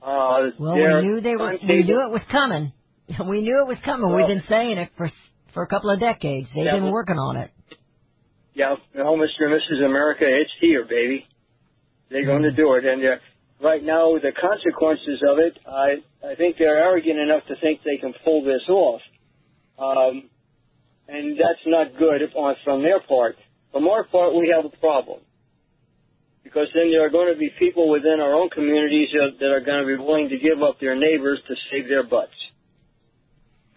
Uh, 0.00 0.50
Well, 0.58 0.74
we 0.74 1.02
knew 1.02 1.20
they 1.20 1.36
were. 1.36 1.58
We 1.62 1.82
knew 1.84 2.00
it 2.00 2.10
was 2.10 2.22
coming. 2.30 2.72
We 3.28 3.42
knew 3.42 3.58
it 3.60 3.66
was 3.66 3.78
coming. 3.84 4.14
We've 4.14 4.26
been 4.26 4.44
saying 4.48 4.78
it 4.78 4.90
for 4.96 5.10
for 5.54 5.62
a 5.62 5.66
couple 5.66 5.90
of 5.90 6.00
decades. 6.00 6.48
They've 6.54 6.64
Yeah, 6.64 6.72
been 6.72 6.84
well- 6.84 6.92
working 6.92 7.18
on 7.18 7.36
it. 7.36 7.50
Yeah, 8.54 8.76
no, 8.94 9.16
Mr. 9.16 9.44
and 9.48 9.52
Mrs. 9.60 9.84
America, 9.84 10.24
it's 10.28 10.52
here, 10.60 10.84
baby. 10.84 11.26
They're 12.10 12.26
going 12.26 12.42
to 12.42 12.52
do 12.52 12.74
it, 12.74 12.84
and 12.84 13.02
uh, 13.02 13.16
right 13.62 13.82
now 13.82 14.18
the 14.18 14.32
consequences 14.32 15.22
of 15.26 15.38
it, 15.38 15.56
I 15.66 16.02
I 16.26 16.34
think 16.34 16.56
they're 16.58 16.76
arrogant 16.76 17.18
enough 17.18 17.46
to 17.48 17.56
think 17.56 17.80
they 17.82 17.96
can 17.96 18.12
pull 18.24 18.44
this 18.44 18.60
off, 18.68 19.00
um, 19.78 20.28
and 21.08 21.32
that's 21.40 21.64
not 21.66 21.96
good 21.98 22.20
on, 22.36 22.56
from 22.64 22.82
their 22.82 23.00
part. 23.00 23.36
From 23.72 23.88
our 23.88 24.04
part, 24.04 24.34
we 24.34 24.52
have 24.54 24.66
a 24.66 24.76
problem 24.76 25.20
because 26.44 26.68
then 26.74 26.90
there 26.90 27.06
are 27.06 27.08
going 27.10 27.32
to 27.32 27.38
be 27.38 27.48
people 27.58 27.88
within 27.88 28.20
our 28.20 28.34
own 28.34 28.50
communities 28.50 29.08
that, 29.14 29.38
that 29.40 29.50
are 29.50 29.60
going 29.64 29.80
to 29.80 29.86
be 29.86 29.96
willing 29.96 30.28
to 30.28 30.36
give 30.38 30.62
up 30.62 30.78
their 30.80 30.94
neighbors 30.94 31.40
to 31.48 31.54
save 31.70 31.88
their 31.88 32.02
butts, 32.04 32.36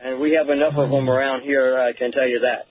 and 0.05 0.21
we 0.21 0.37
have 0.37 0.49
enough 0.49 0.73
of 0.77 0.89
them 0.91 1.09
around 1.09 1.41
here. 1.41 1.79
I 1.79 1.97
can 1.97 2.11
tell 2.11 2.27
you 2.27 2.41
that. 2.41 2.67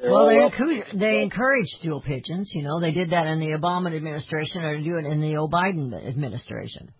They're 0.00 0.12
Well, 0.12 0.28
they 0.28 0.42
encourage, 0.42 0.84
they 0.94 1.22
encourage 1.22 1.68
dual 1.82 2.00
pigeons. 2.00 2.50
You 2.54 2.62
know, 2.62 2.80
they 2.80 2.92
did 2.92 3.10
that 3.10 3.26
in 3.26 3.40
the 3.40 3.58
Obama 3.58 3.94
administration, 3.94 4.62
or 4.62 4.78
do 4.80 4.96
it 4.96 5.06
in 5.06 5.20
the 5.20 5.34
Biden 5.50 5.92
administration. 5.92 6.92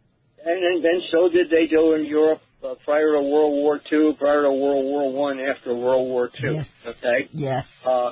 And, 0.45 0.85
then 0.85 1.01
so 1.13 1.29
did 1.29 1.49
they 1.49 1.67
do 1.71 1.95
in 1.95 2.07
Europe 2.07 2.41
uh, 2.63 2.75
prior 2.85 3.13
to 3.13 3.23
World 3.23 3.53
War 3.53 3.81
II, 3.91 4.17
prior 4.19 4.43
to 4.43 4.51
World 4.51 4.85
War 4.85 5.13
One, 5.13 5.39
after 5.39 5.75
World 5.75 6.09
War 6.09 6.31
II. 6.43 6.55
Yes. 6.55 6.67
Okay. 6.87 7.29
Yes. 7.33 7.65
Uh, 7.87 8.11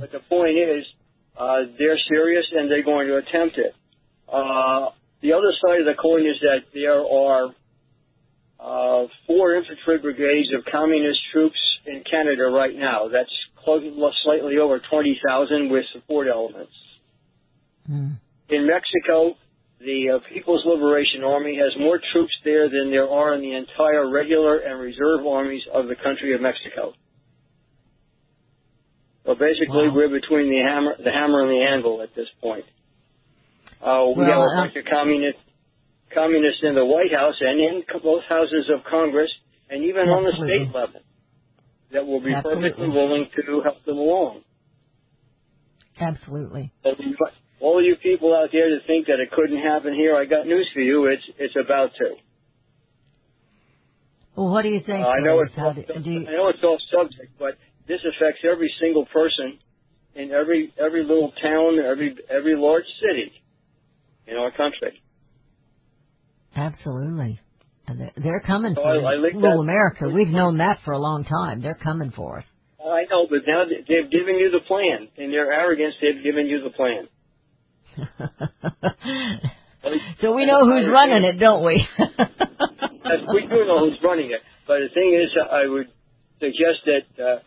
but 0.00 0.12
the 0.12 0.20
point 0.28 0.56
is, 0.58 0.84
uh, 1.36 1.56
they're 1.78 1.98
serious 2.08 2.44
and 2.52 2.70
they're 2.70 2.84
going 2.84 3.08
to 3.08 3.16
attempt 3.16 3.56
it. 3.56 3.74
Uh, 4.28 4.90
the 5.22 5.32
other 5.32 5.52
side 5.64 5.80
of 5.80 5.86
the 5.86 6.00
coin 6.00 6.22
is 6.22 6.36
that 6.42 6.66
there 6.74 7.00
are 7.00 7.54
uh, 8.62 9.06
four 9.26 9.56
infantry 9.56 9.98
brigades 9.98 10.48
of 10.56 10.64
communist 10.70 11.18
troops 11.32 11.58
in 11.86 12.04
Canada 12.08 12.44
right 12.44 12.74
now. 12.76 13.08
That's 13.08 13.32
close, 13.64 13.82
slightly 14.24 14.58
over 14.58 14.78
20,000 14.78 15.70
with 15.70 15.84
support 15.92 16.28
elements. 16.28 16.72
Hmm. 17.86 18.10
In 18.48 18.66
Mexico, 18.66 19.34
the 19.80 20.14
uh, 20.14 20.18
People's 20.32 20.62
Liberation 20.64 21.24
Army 21.24 21.58
has 21.58 21.72
more 21.80 21.98
troops 22.12 22.32
there 22.44 22.68
than 22.68 22.90
there 22.90 23.08
are 23.08 23.34
in 23.34 23.40
the 23.40 23.54
entire 23.56 24.08
regular 24.08 24.58
and 24.58 24.78
reserve 24.78 25.26
armies 25.26 25.62
of 25.72 25.88
the 25.88 25.96
country 25.96 26.34
of 26.34 26.40
Mexico. 26.40 26.94
So 29.26 29.34
basically, 29.34 29.88
Wow. 29.88 29.94
we're 29.94 30.08
between 30.08 30.50
the 30.50 30.58
hammer, 30.58 30.96
the 31.02 31.10
hammer 31.10 31.42
and 31.42 31.50
the 31.50 31.62
anvil 31.62 32.02
at 32.02 32.14
this 32.14 32.28
point. 32.40 32.64
Uh, 33.80 34.06
we 34.14 34.22
Well, 34.22 34.30
have 34.30 34.52
a 34.52 34.62
bunch 34.62 34.76
of 34.76 34.84
communist, 34.84 35.38
communists 36.14 36.62
in 36.62 36.74
the 36.74 36.84
White 36.84 37.12
House 37.12 37.36
and 37.40 37.60
in 37.60 37.82
both 38.02 38.22
houses 38.28 38.70
of 38.72 38.84
Congress, 38.88 39.30
and 39.68 39.84
even 39.84 40.08
on 40.08 40.24
the 40.24 40.32
state 40.36 40.68
level, 40.74 41.00
that 41.92 42.06
will 42.06 42.20
be 42.20 42.32
Absolutely. 42.34 42.70
perfectly 42.70 42.88
willing 42.88 43.26
to 43.36 43.60
help 43.62 43.84
them 43.84 43.98
along. 43.98 44.42
Absolutely. 46.00 46.72
So 46.82 46.90
all 47.60 47.82
you 47.82 47.96
people 48.02 48.34
out 48.34 48.50
there 48.52 48.70
that 48.70 48.86
think 48.86 49.06
that 49.06 49.20
it 49.20 49.30
couldn't 49.30 49.62
happen 49.62 49.94
here, 49.94 50.16
I 50.16 50.24
got 50.24 50.46
news 50.46 50.68
for 50.74 50.80
you. 50.80 51.06
It's 51.06 51.22
it's 51.38 51.54
about 51.56 51.90
to. 51.98 52.16
Well, 54.34 54.50
what 54.50 54.62
do 54.62 54.68
you 54.68 54.80
think? 54.80 55.04
Uh, 55.04 55.08
I 55.08 55.20
know 55.20 55.40
it's 55.40 55.52
off, 55.56 55.76
do 55.76 56.10
you, 56.10 56.26
I 56.26 56.32
know 56.32 56.48
it's 56.48 56.62
off 56.62 56.80
subject, 56.90 57.38
but 57.38 57.58
this 57.86 58.00
affects 58.00 58.40
every 58.50 58.72
single 58.80 59.06
person 59.06 59.58
in 60.14 60.32
every 60.32 60.72
every 60.78 61.02
little 61.02 61.32
town, 61.42 61.78
every 61.78 62.16
every 62.28 62.56
large 62.56 62.88
city 63.00 63.32
in 64.26 64.36
our 64.36 64.50
country. 64.50 65.00
Absolutely. 66.56 67.38
And 67.86 68.00
they're, 68.00 68.12
they're 68.16 68.40
coming 68.40 68.74
So 68.74 68.82
for 68.82 68.88
I- 68.88 69.14
I 69.14 69.16
that- 69.16 69.58
America. 69.58 70.08
We've 70.08 70.28
known 70.28 70.58
that 70.58 70.80
for 70.84 70.92
a 70.92 70.98
long 70.98 71.24
time. 71.24 71.62
They're 71.62 71.74
coming 71.74 72.10
for 72.10 72.38
us. 72.38 72.44
I 72.80 73.04
know, 73.10 73.26
but 73.30 73.40
now 73.46 73.64
they've 73.64 74.10
given 74.10 74.36
you 74.36 74.50
the 74.50 74.60
plan. 74.66 75.08
In 75.16 75.30
their 75.30 75.52
arrogance, 75.52 75.94
they've 76.00 76.22
given 76.22 76.46
you 76.46 76.62
the 76.62 76.70
plan. 76.70 77.08
so 80.20 80.34
we 80.34 80.46
know 80.46 80.64
who's 80.66 80.88
running 80.88 81.24
it, 81.24 81.38
don't 81.38 81.64
we? 81.64 81.86
We 83.32 83.40
do 83.42 83.64
know 83.66 83.88
who's 83.88 83.98
running 84.02 84.30
it. 84.32 84.40
But 84.66 84.78
the 84.80 84.88
thing 84.94 85.14
is, 85.14 85.30
I 85.50 85.66
would 85.68 85.88
suggest 86.40 86.80
that 86.86 87.22
uh, 87.24 87.38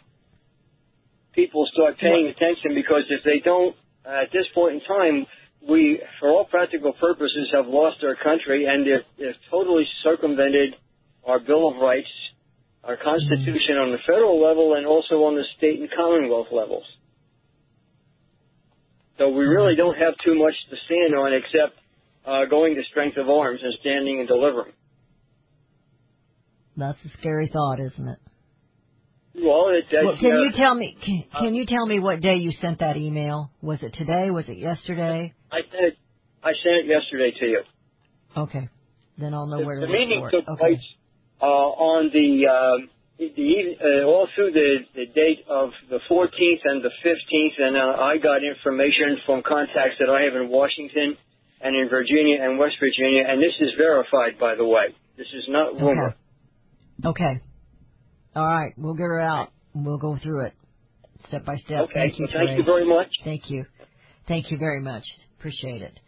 people 1.34 1.68
start 1.74 1.98
paying 2.00 2.28
attention 2.28 2.76
because 2.76 3.04
if 3.10 3.24
they 3.24 3.40
don't, 3.44 3.76
uh, 4.06 4.24
at 4.24 4.32
this 4.32 4.46
point 4.54 4.76
in 4.76 4.82
time, 4.82 5.26
we, 5.68 6.00
for 6.20 6.30
all 6.30 6.46
practical 6.46 6.94
purposes, 6.94 7.50
have 7.54 7.68
lost 7.68 7.98
our 8.04 8.16
country 8.16 8.66
and 8.66 8.86
they've, 8.86 9.06
they've 9.18 9.42
totally 9.50 9.86
circumvented 10.04 10.76
our 11.26 11.40
Bill 11.40 11.70
of 11.70 11.78
Rights, 11.82 12.12
our 12.84 12.98
Constitution 12.98 13.78
on 13.82 13.92
the 13.92 13.98
federal 14.06 14.42
level 14.42 14.76
and 14.76 14.86
also 14.86 15.26
on 15.26 15.36
the 15.36 15.44
state 15.58 15.80
and 15.80 15.90
commonwealth 15.96 16.48
levels. 16.52 16.84
So 19.18 19.30
we 19.30 19.46
really 19.46 19.76
don't 19.76 19.96
have 19.96 20.14
too 20.24 20.36
much 20.36 20.54
to 20.70 20.76
stand 20.86 21.16
on 21.16 21.34
except 21.34 21.80
uh, 22.28 22.46
going 22.50 22.76
to 22.76 22.84
strength 22.92 23.18
of 23.18 23.30
arms 23.30 23.62
and 23.64 23.74
standing 23.80 24.20
and 24.20 24.28
delivering. 24.28 24.74
That's 26.78 26.98
a 27.06 27.10
scary 27.20 27.50
thought, 27.52 27.80
isn't 27.80 28.08
it? 28.08 28.20
Well, 29.36 29.70
it, 29.70 29.86
uh, 29.92 30.06
Well, 30.06 30.18
can 30.18 30.32
uh, 30.32 30.42
you 30.42 30.52
tell 30.56 30.76
me? 30.76 30.98
Can, 31.04 31.24
can 31.40 31.56
you 31.56 31.66
tell 31.66 31.86
me 31.86 32.00
what 32.00 32.22
day 32.22 32.36
you 32.36 32.52
sent 32.62 32.80
that 32.80 32.98
email? 32.98 33.52
Was 33.62 33.80
it 33.82 33.94
today? 33.94 34.30
Was 34.32 34.46
it 34.48 34.58
yesterday? 34.58 35.34
I 35.56 35.62
sent 35.72 35.84
it. 35.94 35.98
I 36.44 36.52
sent 36.62 36.76
it 36.84 36.88
yesterday 36.92 37.32
to 37.40 37.46
you. 37.46 37.62
Okay, 38.38 38.68
then 39.18 39.34
I'll 39.34 39.48
know 39.48 39.60
The, 39.60 39.66
where 39.66 39.80
to 39.80 39.82
the 39.82 39.88
look 39.88 40.00
meeting 40.00 40.20
for 40.20 40.32
took 40.32 40.48
Okay. 40.48 40.60
place 40.60 40.86
uh, 41.42 41.46
on 41.46 42.12
the 42.12 42.30
um, 42.52 42.90
the 43.18 43.52
uh, 43.80 44.12
all 44.12 44.28
through 44.36 44.52
the 44.52 44.84
the 44.94 45.06
date 45.16 45.48
of 45.48 45.72
the 45.90 46.00
14th 46.12 46.62
and 46.66 46.84
the 46.84 46.92
15th, 47.04 47.56
and 47.60 47.78
uh, 47.78 48.04
I 48.04 48.18
got 48.18 48.44
information 48.44 49.24
from 49.26 49.42
contacts 49.48 49.96
that 50.00 50.10
I 50.12 50.28
have 50.28 50.36
in 50.36 50.50
Washington 50.50 51.16
and 51.62 51.76
in 51.76 51.88
Virginia 51.90 52.44
and 52.44 52.60
West 52.60 52.76
Virginia, 52.80 53.24
and 53.28 53.42
this 53.42 53.56
is 53.62 53.72
verified, 53.78 54.38
by 54.40 54.56
the 54.56 54.66
way. 54.66 54.92
This 55.18 55.28
is 55.34 55.46
not 55.48 55.80
rumor. 55.80 56.16
Okay. 57.04 57.08
Okay. 57.08 57.42
All 58.36 58.46
right, 58.48 58.74
we'll 58.78 58.96
get 58.96 59.04
her 59.04 59.22
out. 59.22 59.52
We'll 59.74 59.98
go 59.98 60.18
through 60.22 60.42
it 60.48 60.54
step 61.28 61.46
by 61.46 61.56
step. 61.58 61.86
Okay. 61.86 61.94
Thank 61.96 62.20
you, 62.20 62.28
well, 62.34 62.46
thank 62.46 62.58
you 62.58 62.64
very 62.64 62.86
much. 62.86 63.08
Thank 63.24 63.50
you. 63.50 63.66
Thank 64.28 64.52
you 64.52 64.58
very 64.58 64.82
much. 64.82 65.04
Appreciate 65.46 65.84
it. 65.84 66.00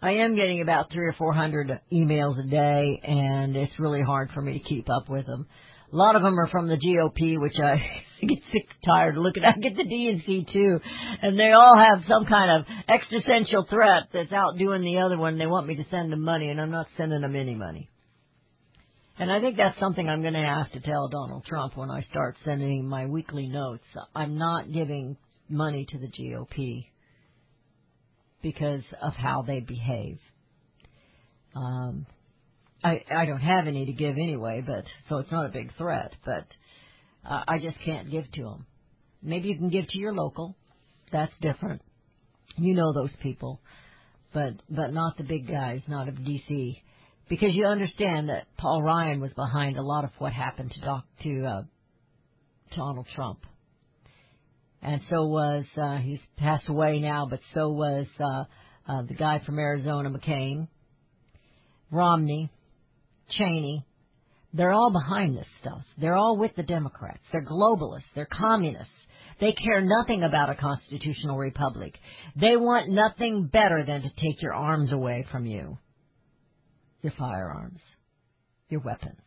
I 0.00 0.12
am 0.12 0.34
getting 0.34 0.62
about 0.62 0.90
three 0.90 1.04
or 1.04 1.12
four 1.12 1.34
hundred 1.34 1.70
emails 1.92 2.42
a 2.42 2.48
day, 2.48 2.98
and 3.04 3.54
it's 3.54 3.78
really 3.78 4.00
hard 4.00 4.30
for 4.32 4.40
me 4.40 4.54
to 4.58 4.64
keep 4.64 4.88
up 4.88 5.10
with 5.10 5.26
them. 5.26 5.46
A 5.92 5.94
lot 5.94 6.16
of 6.16 6.22
them 6.22 6.40
are 6.40 6.46
from 6.46 6.68
the 6.68 6.78
GOP, 6.78 7.38
which 7.38 7.58
I 7.62 7.82
get 8.22 8.38
sick 8.50 8.66
tired 8.86 9.18
of 9.18 9.22
looking 9.22 9.44
at. 9.44 9.56
I 9.56 9.58
get 9.58 9.76
the 9.76 9.84
DNC 9.84 10.50
too, 10.50 10.80
and 11.20 11.38
they 11.38 11.50
all 11.52 11.76
have 11.76 12.02
some 12.08 12.24
kind 12.24 12.62
of 12.62 12.66
existential 12.88 13.66
threat 13.68 14.04
that's 14.10 14.32
outdoing 14.32 14.80
the 14.80 15.00
other 15.00 15.18
one. 15.18 15.36
They 15.36 15.46
want 15.46 15.66
me 15.66 15.76
to 15.76 15.84
send 15.90 16.10
them 16.10 16.22
money, 16.22 16.48
and 16.48 16.58
I'm 16.58 16.70
not 16.70 16.86
sending 16.96 17.20
them 17.20 17.36
any 17.36 17.56
money. 17.56 17.90
And 19.18 19.30
I 19.30 19.38
think 19.38 19.58
that's 19.58 19.78
something 19.78 20.08
I'm 20.08 20.22
going 20.22 20.32
to 20.32 20.40
have 20.40 20.72
to 20.72 20.80
tell 20.80 21.08
Donald 21.08 21.44
Trump 21.44 21.76
when 21.76 21.90
I 21.90 22.00
start 22.10 22.36
sending 22.42 22.88
my 22.88 23.04
weekly 23.04 23.48
notes. 23.48 23.84
I'm 24.14 24.38
not 24.38 24.72
giving 24.72 25.18
money 25.50 25.84
to 25.90 25.98
the 25.98 26.08
GOP 26.08 26.86
because 28.42 28.82
of 29.00 29.14
how 29.14 29.42
they 29.42 29.60
behave. 29.60 30.18
Um, 31.54 32.06
I 32.82 33.04
I 33.10 33.24
don't 33.24 33.40
have 33.40 33.66
any 33.66 33.86
to 33.86 33.92
give 33.92 34.16
anyway, 34.16 34.62
but 34.64 34.84
so 35.08 35.18
it's 35.18 35.32
not 35.32 35.46
a 35.46 35.50
big 35.50 35.74
threat. 35.76 36.14
But 36.24 36.46
uh, 37.28 37.42
I 37.48 37.58
just 37.58 37.76
can't 37.84 38.10
give 38.10 38.30
to 38.32 38.42
them. 38.42 38.66
Maybe 39.22 39.48
you 39.48 39.56
can 39.56 39.70
give 39.70 39.88
to 39.88 39.98
your 39.98 40.14
local. 40.14 40.56
That's 41.10 41.32
different. 41.40 41.82
You 42.56 42.74
know 42.74 42.92
those 42.92 43.12
people, 43.22 43.60
but 44.32 44.54
but 44.68 44.92
not 44.92 45.16
the 45.16 45.24
big 45.24 45.48
guys, 45.48 45.82
not 45.88 46.08
of 46.08 46.14
DC, 46.14 46.80
because 47.28 47.54
you 47.54 47.66
understand 47.66 48.28
that 48.28 48.46
Paul 48.56 48.82
Ryan 48.82 49.20
was 49.20 49.32
behind 49.32 49.76
a 49.76 49.82
lot 49.82 50.04
of 50.04 50.10
what 50.18 50.32
happened 50.32 50.72
to 50.72 50.80
Doc 50.80 51.04
to 51.22 51.44
uh, 51.44 51.62
Donald 52.76 53.06
Trump 53.14 53.40
and 54.82 55.00
so 55.10 55.26
was 55.26 55.64
uh, 55.76 55.96
he's 55.96 56.20
passed 56.36 56.68
away 56.68 57.00
now, 57.00 57.26
but 57.28 57.40
so 57.54 57.70
was 57.70 58.06
uh, 58.20 58.44
uh, 58.90 59.02
the 59.02 59.14
guy 59.14 59.40
from 59.44 59.58
Arizona, 59.58 60.10
McCain, 60.10 60.68
Romney, 61.90 62.50
Cheney. 63.30 63.84
They're 64.54 64.72
all 64.72 64.90
behind 64.90 65.36
this 65.36 65.46
stuff. 65.60 65.82
They're 65.98 66.16
all 66.16 66.38
with 66.38 66.54
the 66.56 66.62
Democrats. 66.62 67.20
They're 67.32 67.44
globalists. 67.44 68.08
They're 68.14 68.28
communists. 68.30 68.88
They 69.40 69.52
care 69.52 69.80
nothing 69.80 70.22
about 70.22 70.50
a 70.50 70.54
constitutional 70.54 71.36
republic. 71.36 71.94
They 72.34 72.56
want 72.56 72.88
nothing 72.88 73.46
better 73.52 73.84
than 73.86 74.02
to 74.02 74.08
take 74.08 74.42
your 74.42 74.54
arms 74.54 74.92
away 74.92 75.26
from 75.30 75.46
you, 75.46 75.78
your 77.02 77.12
firearms, 77.16 77.80
your 78.68 78.80
weapons. 78.80 79.20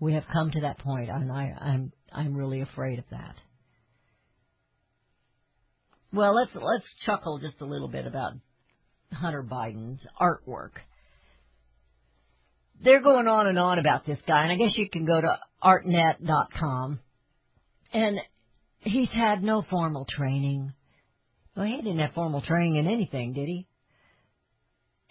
We 0.00 0.14
have 0.14 0.24
come 0.32 0.50
to 0.50 0.60
that 0.62 0.78
point, 0.78 1.10
and 1.10 1.30
I, 1.30 1.54
I'm 1.60 1.92
I'm 2.10 2.34
really 2.34 2.60
afraid 2.60 2.98
of 2.98 3.04
that. 3.12 3.36
Well, 6.12 6.34
let's 6.34 6.50
let's 6.54 6.84
chuckle 7.06 7.38
just 7.38 7.60
a 7.60 7.64
little 7.64 7.88
bit 7.88 8.06
about 8.06 8.32
Hunter 9.12 9.42
Biden's 9.42 10.00
artwork. 10.20 10.72
They're 12.84 13.02
going 13.02 13.28
on 13.28 13.46
and 13.46 13.58
on 13.58 13.78
about 13.78 14.04
this 14.04 14.18
guy, 14.26 14.42
and 14.42 14.52
I 14.52 14.56
guess 14.56 14.76
you 14.76 14.90
can 14.90 15.06
go 15.06 15.20
to 15.20 15.38
artnet.com. 15.62 17.00
And 17.94 18.18
he's 18.80 19.10
had 19.10 19.42
no 19.42 19.62
formal 19.70 20.06
training. 20.08 20.72
Well, 21.56 21.66
he 21.66 21.76
didn't 21.76 21.98
have 21.98 22.12
formal 22.14 22.42
training 22.42 22.76
in 22.76 22.86
anything, 22.88 23.34
did 23.34 23.46
he? 23.46 23.66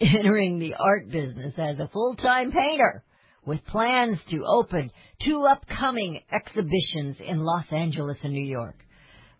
Entering 0.00 0.58
the 0.58 0.74
art 0.74 1.10
business 1.10 1.54
as 1.56 1.78
a 1.78 1.88
full-time 1.88 2.52
painter 2.52 3.04
with 3.44 3.64
plans 3.66 4.18
to 4.30 4.44
open 4.44 4.90
two 5.24 5.44
upcoming 5.48 6.20
exhibitions 6.30 7.16
in 7.24 7.40
Los 7.40 7.64
Angeles 7.70 8.18
and 8.22 8.32
New 8.32 8.44
York. 8.44 8.76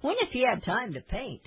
When 0.00 0.16
has 0.18 0.30
he 0.30 0.44
had 0.48 0.64
time 0.64 0.94
to 0.94 1.00
paint? 1.00 1.42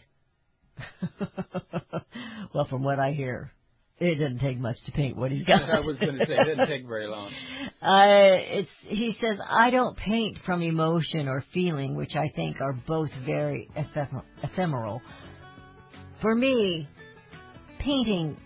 well, 2.54 2.66
from 2.70 2.84
what 2.84 3.00
I 3.00 3.12
hear, 3.12 3.52
it 4.00 4.16
doesn't 4.16 4.40
take 4.40 4.60
much 4.60 4.78
to 4.86 4.92
paint 4.92 5.16
what 5.16 5.32
he's 5.32 5.46
got. 5.46 5.70
I 5.70 5.80
was 5.80 5.98
going 5.98 6.18
to 6.18 6.26
say 6.26 6.34
it 6.34 6.46
didn't 6.46 6.68
take 6.68 6.86
very 6.86 7.08
long. 7.08 7.32
Uh, 7.82 8.38
it's 8.40 8.70
he 8.88 9.16
says 9.22 9.38
I 9.48 9.70
don't 9.70 9.96
paint 9.96 10.40
from 10.44 10.64
emotion 10.64 11.28
or 11.28 11.44
feeling, 11.54 11.96
which 11.96 12.16
I 12.16 12.30
think 12.36 12.60
are 12.60 12.74
both 12.74 13.10
very 13.24 13.70
ephem- 13.78 14.24
ephemeral. 14.42 15.04
For 16.20 16.34
me, 16.34 16.88
painting 17.78 18.38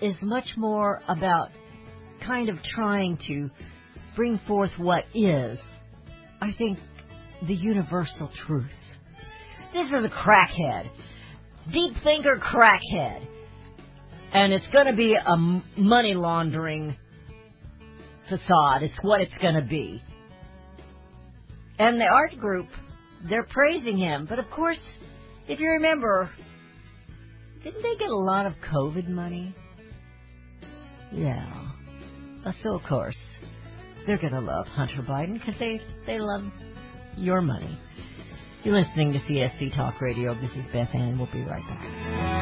is 0.00 0.14
much 0.22 0.46
more 0.56 1.02
about 1.06 1.50
kind 2.24 2.48
of 2.48 2.56
trying 2.74 3.18
to 3.28 3.50
bring 4.16 4.40
forth 4.48 4.70
what 4.78 5.04
is. 5.14 5.58
I 6.40 6.54
think 6.56 6.78
the 7.46 7.54
universal 7.54 8.30
truth. 8.46 8.70
This 9.74 9.86
is 9.86 10.04
a 10.04 10.08
crackhead, 10.08 10.88
deep 11.72 11.94
thinker 12.02 12.38
crackhead, 12.38 13.26
and 14.32 14.52
it's 14.52 14.66
going 14.72 14.86
to 14.86 14.94
be 14.94 15.14
a 15.14 15.36
money 15.36 16.14
laundering 16.14 16.96
facade. 18.28 18.82
It's 18.82 18.98
what 19.02 19.20
it's 19.20 19.36
going 19.40 19.54
to 19.54 19.66
be. 19.68 20.02
And 21.78 22.00
the 22.00 22.06
art 22.06 22.36
group, 22.38 22.66
they're 23.28 23.46
praising 23.48 23.96
him. 23.98 24.26
But 24.28 24.38
of 24.38 24.50
course, 24.50 24.78
if 25.48 25.60
you 25.60 25.68
remember, 25.68 26.30
didn't 27.64 27.82
they 27.82 27.96
get 27.96 28.10
a 28.10 28.16
lot 28.16 28.46
of 28.46 28.54
COVID 28.72 29.08
money? 29.08 29.54
Yeah. 31.12 31.46
Uh, 32.44 32.52
So 32.62 32.74
of 32.74 32.82
course, 32.82 33.16
they're 34.06 34.18
going 34.18 34.32
to 34.32 34.40
love 34.40 34.66
Hunter 34.66 35.02
Biden 35.02 35.34
because 35.34 35.54
they, 35.58 35.80
they 36.06 36.18
love 36.18 36.42
your 37.16 37.40
money. 37.40 37.78
You're 38.68 38.82
listening 38.82 39.14
to 39.14 39.18
CSC 39.20 39.74
Talk 39.74 39.98
Radio. 40.02 40.34
This 40.34 40.50
is 40.50 40.70
Beth 40.74 40.90
Ann. 40.92 41.16
We'll 41.16 41.32
be 41.32 41.40
right 41.40 41.62
back. 41.66 42.37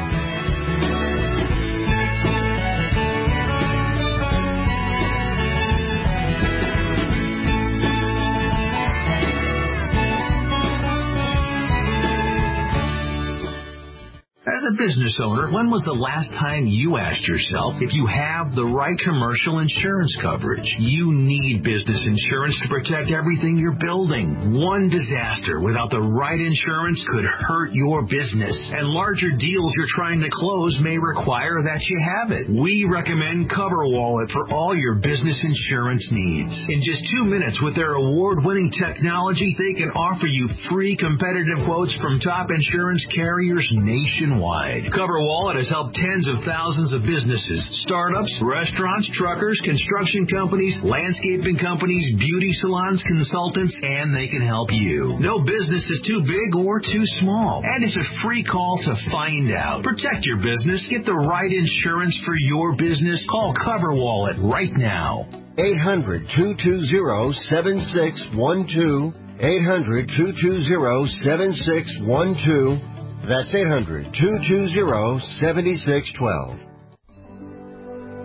A 14.67 14.75
business 14.75 15.15
owner, 15.23 15.47
when 15.55 15.71
was 15.71 15.87
the 15.87 15.95
last 15.95 16.27
time 16.43 16.67
you 16.67 16.99
asked 16.99 17.23
yourself 17.23 17.79
if 17.79 17.95
you 17.95 18.03
have 18.11 18.51
the 18.59 18.67
right 18.67 18.99
commercial 18.99 19.63
insurance 19.63 20.11
coverage? 20.19 20.67
You 20.83 21.15
need 21.15 21.63
business 21.63 22.03
insurance 22.03 22.59
to 22.63 22.67
protect 22.67 23.15
everything 23.15 23.63
you're 23.63 23.79
building. 23.79 24.59
One 24.59 24.91
disaster 24.91 25.63
without 25.63 25.95
the 25.95 26.03
right 26.03 26.41
insurance 26.41 26.99
could 27.15 27.27
hurt 27.31 27.79
your 27.79 28.11
business, 28.11 28.59
and 28.59 28.91
larger 28.91 29.31
deals 29.39 29.71
you're 29.79 29.95
trying 29.95 30.19
to 30.19 30.31
close 30.35 30.75
may 30.83 30.99
require 30.99 31.63
that 31.63 31.87
you 31.87 31.99
have 32.03 32.35
it. 32.35 32.51
We 32.51 32.91
recommend 32.91 33.47
CoverWallet 33.55 34.35
for 34.35 34.51
all 34.51 34.75
your 34.75 34.99
business 34.99 35.39
insurance 35.47 36.03
needs. 36.11 36.55
In 36.75 36.83
just 36.83 37.07
two 37.15 37.25
minutes 37.31 37.63
with 37.63 37.79
their 37.79 37.95
award-winning 37.95 38.75
technology, 38.75 39.55
they 39.55 39.79
can 39.79 39.95
offer 39.95 40.27
you 40.27 40.51
free 40.71 40.99
competitive 40.99 41.63
quotes 41.71 41.95
from 42.03 42.19
top 42.19 42.51
insurance 42.51 43.05
carriers 43.15 43.67
nationwide. 43.71 44.56
CoverWallet 44.93 45.57
has 45.59 45.69
helped 45.69 45.95
tens 45.95 46.27
of 46.29 46.45
thousands 46.45 46.93
of 46.93 47.03
businesses, 47.03 47.61
startups, 47.85 48.33
restaurants, 48.41 49.09
truckers, 49.15 49.61
construction 49.65 50.27
companies, 50.27 50.75
landscaping 50.83 51.59
companies, 51.59 52.05
beauty 52.19 52.53
salons, 52.61 53.03
consultants, 53.07 53.75
and 53.83 54.15
they 54.15 54.29
can 54.29 54.43
help 54.43 54.71
you. 54.73 55.19
No 55.21 55.41
business 55.45 55.85
is 55.85 56.01
too 56.07 56.23
big 56.23 56.57
or 56.57 56.81
too 56.81 57.05
small. 57.21 57.63
And 57.65 57.85
it's 57.85 57.97
a 57.97 58.23
free 58.23 58.45
call 58.45 58.81
to 58.85 58.95
find 59.11 59.53
out. 59.53 59.83
Protect 59.83 60.25
your 60.25 60.39
business. 60.39 60.81
Get 60.91 61.05
the 61.05 61.15
right 61.15 61.53
insurance 61.53 62.17
for 62.25 62.37
your 62.37 62.77
business. 62.77 63.25
Call 63.31 63.55
CoverWallet 63.55 64.43
right 64.43 64.73
now. 64.77 65.29
800 65.59 66.29
220 66.37 67.33
7612. 67.49 69.15
800 69.39 70.09
220 70.17 71.09
7612. 71.25 72.96
That's 73.29 73.53
800 73.53 74.15
220 74.15 75.21
7612. 75.41 76.61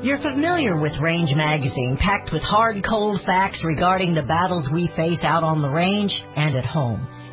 You're 0.04 0.20
familiar 0.20 0.80
with 0.80 0.92
Range 1.02 1.32
Magazine, 1.36 1.98
packed 2.00 2.32
with 2.32 2.44
hard, 2.44 2.86
cold 2.88 3.20
facts 3.26 3.64
regarding 3.64 4.14
the 4.14 4.22
battles 4.22 4.70
we 4.72 4.92
face 4.96 5.18
out 5.24 5.44
on 5.44 5.64
the 5.64 5.70
range 5.70 6.14
and 6.36 6.56
at 6.56 6.66
home. 6.66 7.08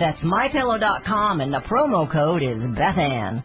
That's 0.00 0.18
MyPillow.com, 0.20 1.40
and 1.40 1.52
the 1.52 1.60
promo 1.60 2.10
code 2.10 2.42
is 2.42 2.58
BethAnn. 2.58 3.44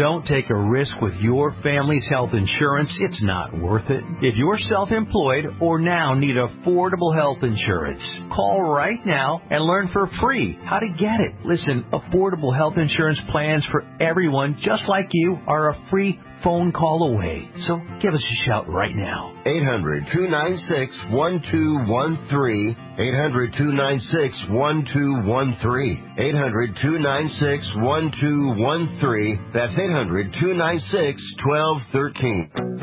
Don't 0.00 0.24
take 0.24 0.48
a 0.48 0.54
risk 0.54 0.98
with 1.02 1.12
your 1.16 1.54
family's 1.62 2.06
health 2.08 2.30
insurance. 2.32 2.88
It's 3.00 3.22
not 3.22 3.52
worth 3.52 3.84
it. 3.90 4.02
If 4.22 4.34
you're 4.34 4.56
self-employed 4.70 5.58
or 5.60 5.78
now 5.78 6.14
need 6.14 6.36
affordable 6.36 7.14
health 7.14 7.42
insurance, 7.42 8.00
call 8.34 8.62
right 8.62 9.04
now 9.04 9.42
and 9.50 9.62
learn 9.62 9.90
for 9.92 10.08
free 10.22 10.58
how 10.64 10.78
to 10.78 10.88
get 10.88 11.20
it. 11.20 11.34
Listen, 11.44 11.84
affordable 11.92 12.56
health 12.56 12.78
insurance 12.78 13.18
plans 13.30 13.62
for 13.70 13.84
everyone 14.00 14.58
just 14.62 14.88
like 14.88 15.08
you 15.12 15.38
are 15.46 15.68
a 15.68 15.86
free 15.90 16.18
phone 16.42 16.72
call 16.72 17.14
away. 17.14 17.48
So 17.66 17.80
give 18.00 18.14
us 18.14 18.22
a 18.22 18.34
shout 18.46 18.68
right 18.68 18.94
now. 18.94 19.32
800 19.46 20.06
296 20.12 20.96
1213. 21.10 22.76
800 22.98 23.52
296 23.56 24.50
1213. 24.50 26.14
800 26.18 26.76
296 26.82 27.74
1213. 27.76 29.50
That's 29.52 29.72
800 29.72 30.32
296 30.40 31.22
1213. 31.44 32.80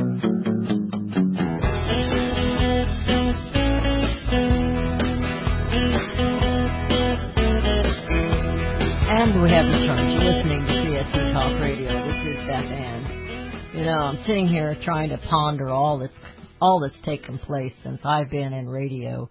And 9.10 9.42
we 9.42 9.50
have 9.50 9.66
returned. 9.66 10.14
You're 10.14 10.24
listening 10.24 10.62
to 10.68 10.74
CSC 10.74 11.34
Talk 11.34 11.60
Radio. 11.60 11.90
This 12.06 12.22
is 12.28 12.48
Beth 12.48 12.66
Ann. 12.66 13.27
You 13.74 13.84
know, 13.84 14.00
I'm 14.00 14.24
sitting 14.26 14.48
here 14.48 14.78
trying 14.84 15.10
to 15.10 15.18
ponder 15.18 15.70
all 15.70 16.00
that's 16.00 16.14
all 16.62 16.80
that's 16.80 17.00
taken 17.06 17.38
place 17.38 17.74
since 17.84 18.00
I've 18.04 18.30
been 18.30 18.54
in 18.54 18.68
radio, 18.68 19.30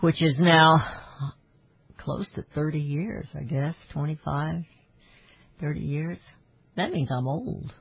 which 0.00 0.22
is 0.22 0.36
now 0.38 0.86
close 1.98 2.26
to 2.34 2.44
30 2.54 2.78
years, 2.78 3.26
I 3.34 3.42
guess, 3.42 3.74
25, 3.92 4.62
30 5.60 5.80
years. 5.80 6.18
That 6.76 6.92
means 6.92 7.08
I'm 7.10 7.26
old. 7.26 7.72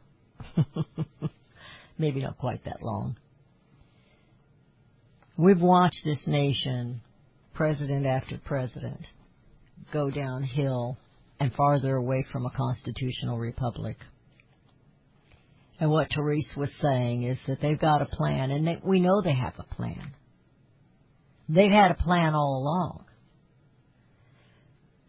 maybe 1.98 2.22
not 2.22 2.38
quite 2.38 2.64
that 2.66 2.82
long. 2.82 3.18
We've 5.38 5.62
watched 5.62 6.00
this 6.06 6.26
nation, 6.26 7.02
president 7.54 8.06
after 8.06 8.40
president, 8.44 9.02
go 9.92 10.10
downhill 10.10 10.98
and 11.42 11.54
farther 11.54 11.98
away 11.98 12.26
from 12.32 12.46
a 12.46 12.52
constitutional 12.52 13.38
republic. 13.38 13.98
And 15.80 15.90
what 15.90 16.08
Therese 16.14 16.56
was 16.56 16.70
saying 16.82 17.24
is 17.24 17.38
that 17.48 17.60
they've 17.62 17.80
got 17.80 18.02
a 18.02 18.06
plan, 18.06 18.52
and 18.52 18.66
they, 18.66 18.80
we 18.84 19.00
know 19.02 19.22
they 19.22 19.34
have 19.34 19.56
a 19.60 19.76
plan. 19.76 20.16
They've 21.50 21.72
had 21.72 21.92
a 21.92 21.96
plan 21.96 22.34
all 22.34 22.62
along. 22.62 23.06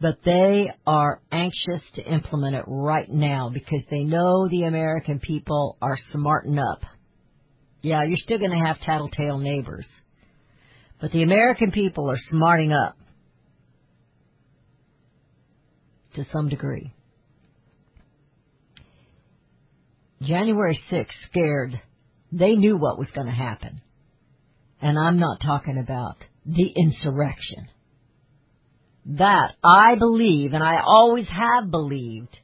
But 0.00 0.18
they 0.24 0.70
are 0.86 1.22
anxious 1.32 1.80
to 1.94 2.02
implement 2.02 2.56
it 2.56 2.64
right 2.66 3.08
now 3.08 3.50
because 3.52 3.82
they 3.90 4.04
know 4.04 4.46
the 4.48 4.64
American 4.64 5.20
people 5.20 5.78
are 5.80 5.96
smarting 6.12 6.58
up. 6.58 6.82
Yeah, 7.80 8.02
you're 8.02 8.18
still 8.18 8.38
going 8.38 8.50
to 8.50 8.66
have 8.66 8.80
tattletale 8.80 9.38
neighbors. 9.38 9.86
But 11.00 11.12
the 11.12 11.22
American 11.22 11.70
people 11.70 12.10
are 12.10 12.18
smarting 12.30 12.72
up 12.72 12.96
to 16.14 16.26
some 16.32 16.48
degree. 16.48 16.92
January 20.22 20.78
6th 20.90 21.06
scared. 21.30 21.80
They 22.32 22.54
knew 22.54 22.76
what 22.76 22.98
was 22.98 23.08
going 23.14 23.26
to 23.26 23.32
happen. 23.32 23.80
And 24.80 24.98
I'm 24.98 25.18
not 25.18 25.40
talking 25.40 25.78
about 25.78 26.16
the 26.44 26.72
insurrection. 26.76 27.68
That 29.06 29.52
I 29.62 29.94
believe, 29.96 30.52
and 30.52 30.62
I 30.62 30.80
always 30.84 31.26
have 31.28 31.70
believed, 31.70 32.36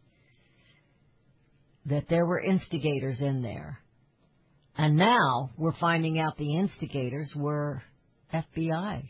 that 1.86 2.08
there 2.08 2.24
were 2.24 2.40
instigators 2.40 3.16
in 3.20 3.42
there. 3.42 3.80
And 4.76 4.96
now 4.96 5.50
we're 5.56 5.76
finding 5.78 6.18
out 6.18 6.38
the 6.38 6.56
instigators 6.56 7.32
were 7.36 7.82
FBI. 8.32 9.02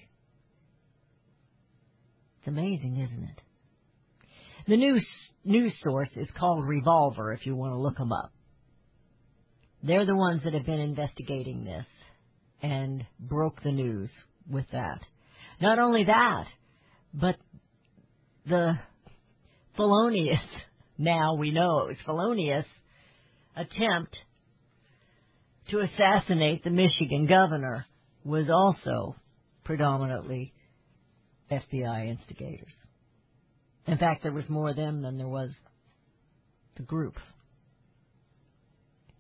It's 2.38 2.48
amazing, 2.48 2.96
isn't 2.96 3.24
it? 3.24 3.42
The 4.66 4.76
news 4.76 5.06
news 5.44 5.74
source 5.82 6.10
is 6.16 6.28
called 6.36 6.64
Revolver 6.64 7.32
if 7.32 7.46
you 7.46 7.54
want 7.54 7.72
to 7.72 7.78
look 7.78 7.96
them 7.96 8.12
up. 8.12 8.32
They're 9.82 10.06
the 10.06 10.16
ones 10.16 10.42
that 10.44 10.54
have 10.54 10.66
been 10.66 10.80
investigating 10.80 11.64
this 11.64 11.86
and 12.62 13.04
broke 13.18 13.62
the 13.62 13.72
news 13.72 14.10
with 14.48 14.66
that. 14.72 15.00
Not 15.60 15.78
only 15.78 16.04
that, 16.04 16.46
but 17.12 17.36
the 18.46 18.78
felonious, 19.76 20.40
now 20.98 21.34
we 21.34 21.50
know 21.50 21.80
it 21.80 21.88
was 21.88 21.96
felonious, 22.04 22.66
attempt 23.56 24.16
to 25.70 25.80
assassinate 25.80 26.64
the 26.64 26.70
Michigan 26.70 27.26
governor 27.26 27.86
was 28.24 28.48
also 28.50 29.16
predominantly 29.64 30.52
FBI 31.50 32.08
instigators. 32.08 32.72
In 33.86 33.98
fact, 33.98 34.22
there 34.22 34.32
was 34.32 34.48
more 34.48 34.70
of 34.70 34.76
them 34.76 35.02
than 35.02 35.18
there 35.18 35.28
was 35.28 35.50
the 36.76 36.82
group. 36.82 37.14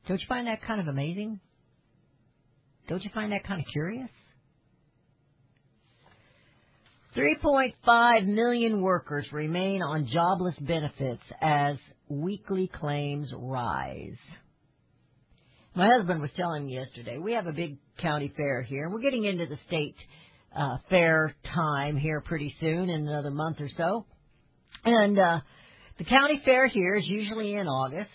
Don't 0.08 0.20
you 0.20 0.26
find 0.28 0.46
that 0.46 0.62
kind 0.62 0.80
of 0.80 0.88
amazing? 0.88 1.40
Don't 2.88 3.02
you 3.02 3.10
find 3.14 3.32
that 3.32 3.44
kind 3.44 3.60
of 3.60 3.66
curious? 3.72 4.10
3.5 7.16 8.26
million 8.26 8.80
workers 8.80 9.26
remain 9.32 9.82
on 9.82 10.06
jobless 10.06 10.56
benefits 10.58 11.22
as 11.40 11.76
weekly 12.08 12.68
claims 12.68 13.30
rise. 13.36 14.16
My 15.74 15.88
husband 15.88 16.20
was 16.20 16.30
telling 16.36 16.66
me 16.66 16.74
yesterday, 16.74 17.18
we 17.18 17.32
have 17.32 17.46
a 17.46 17.52
big 17.52 17.78
county 17.98 18.32
fair 18.34 18.62
here, 18.62 18.84
and 18.84 18.92
we're 18.92 19.00
getting 19.00 19.24
into 19.24 19.46
the 19.46 19.58
state 19.66 19.94
uh, 20.56 20.78
fair 20.90 21.34
time 21.54 21.96
here 21.96 22.20
pretty 22.20 22.54
soon, 22.60 22.88
in 22.88 23.06
another 23.08 23.30
month 23.30 23.60
or 23.60 23.68
so. 23.76 24.06
And 24.84 25.18
uh, 25.18 25.40
the 25.98 26.04
county 26.04 26.40
fair 26.44 26.66
here 26.66 26.96
is 26.96 27.06
usually 27.06 27.54
in 27.54 27.68
August, 27.68 28.10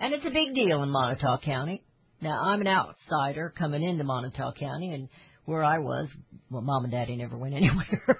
and 0.00 0.12
it's 0.12 0.24
a 0.26 0.30
big 0.30 0.54
deal 0.54 0.82
in 0.82 0.90
Montauk 0.90 1.42
County. 1.42 1.82
Now, 2.20 2.42
I'm 2.42 2.60
an 2.60 2.68
outsider 2.68 3.52
coming 3.56 3.82
into 3.82 4.04
Montauk 4.04 4.56
County, 4.56 4.92
and 4.92 5.08
where 5.44 5.62
I 5.62 5.78
was, 5.78 6.08
well, 6.50 6.62
mom 6.62 6.84
and 6.84 6.92
daddy 6.92 7.16
never 7.16 7.36
went 7.36 7.54
anywhere. 7.56 8.18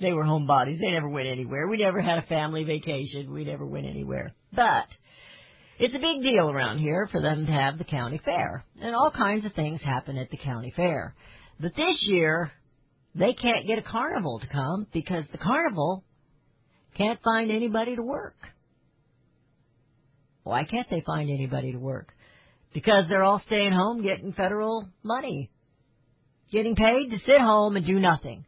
they 0.00 0.12
were 0.12 0.24
homebodies. 0.24 0.78
They 0.80 0.90
never 0.90 1.08
went 1.08 1.28
anywhere. 1.28 1.68
We 1.68 1.78
never 1.78 2.00
had 2.00 2.18
a 2.18 2.26
family 2.26 2.64
vacation. 2.64 3.32
We 3.32 3.44
never 3.44 3.66
went 3.66 3.86
anywhere. 3.86 4.34
But 4.52 4.86
it's 5.78 5.94
a 5.94 5.98
big 5.98 6.22
deal 6.22 6.50
around 6.50 6.78
here 6.78 7.08
for 7.10 7.20
them 7.20 7.46
to 7.46 7.52
have 7.52 7.78
the 7.78 7.84
county 7.84 8.20
fair. 8.24 8.64
And 8.80 8.94
all 8.94 9.10
kinds 9.10 9.44
of 9.44 9.52
things 9.52 9.80
happen 9.82 10.16
at 10.16 10.30
the 10.30 10.36
county 10.36 10.72
fair. 10.74 11.14
But 11.58 11.76
this 11.76 11.96
year, 12.02 12.50
they 13.14 13.34
can't 13.34 13.66
get 13.66 13.78
a 13.78 13.82
carnival 13.82 14.40
to 14.40 14.46
come 14.46 14.86
because 14.92 15.24
the 15.32 15.38
carnival 15.38 16.04
can't 16.96 17.20
find 17.22 17.50
anybody 17.50 17.96
to 17.96 18.02
work. 18.02 18.36
Why 20.50 20.64
can't 20.64 20.90
they 20.90 21.00
find 21.06 21.30
anybody 21.30 21.70
to 21.70 21.78
work? 21.78 22.12
Because 22.74 23.04
they're 23.08 23.22
all 23.22 23.40
staying 23.46 23.70
home 23.70 24.02
getting 24.02 24.32
federal 24.32 24.88
money. 25.04 25.48
Getting 26.50 26.74
paid 26.74 27.10
to 27.10 27.18
sit 27.18 27.40
home 27.40 27.76
and 27.76 27.86
do 27.86 28.00
nothing. 28.00 28.44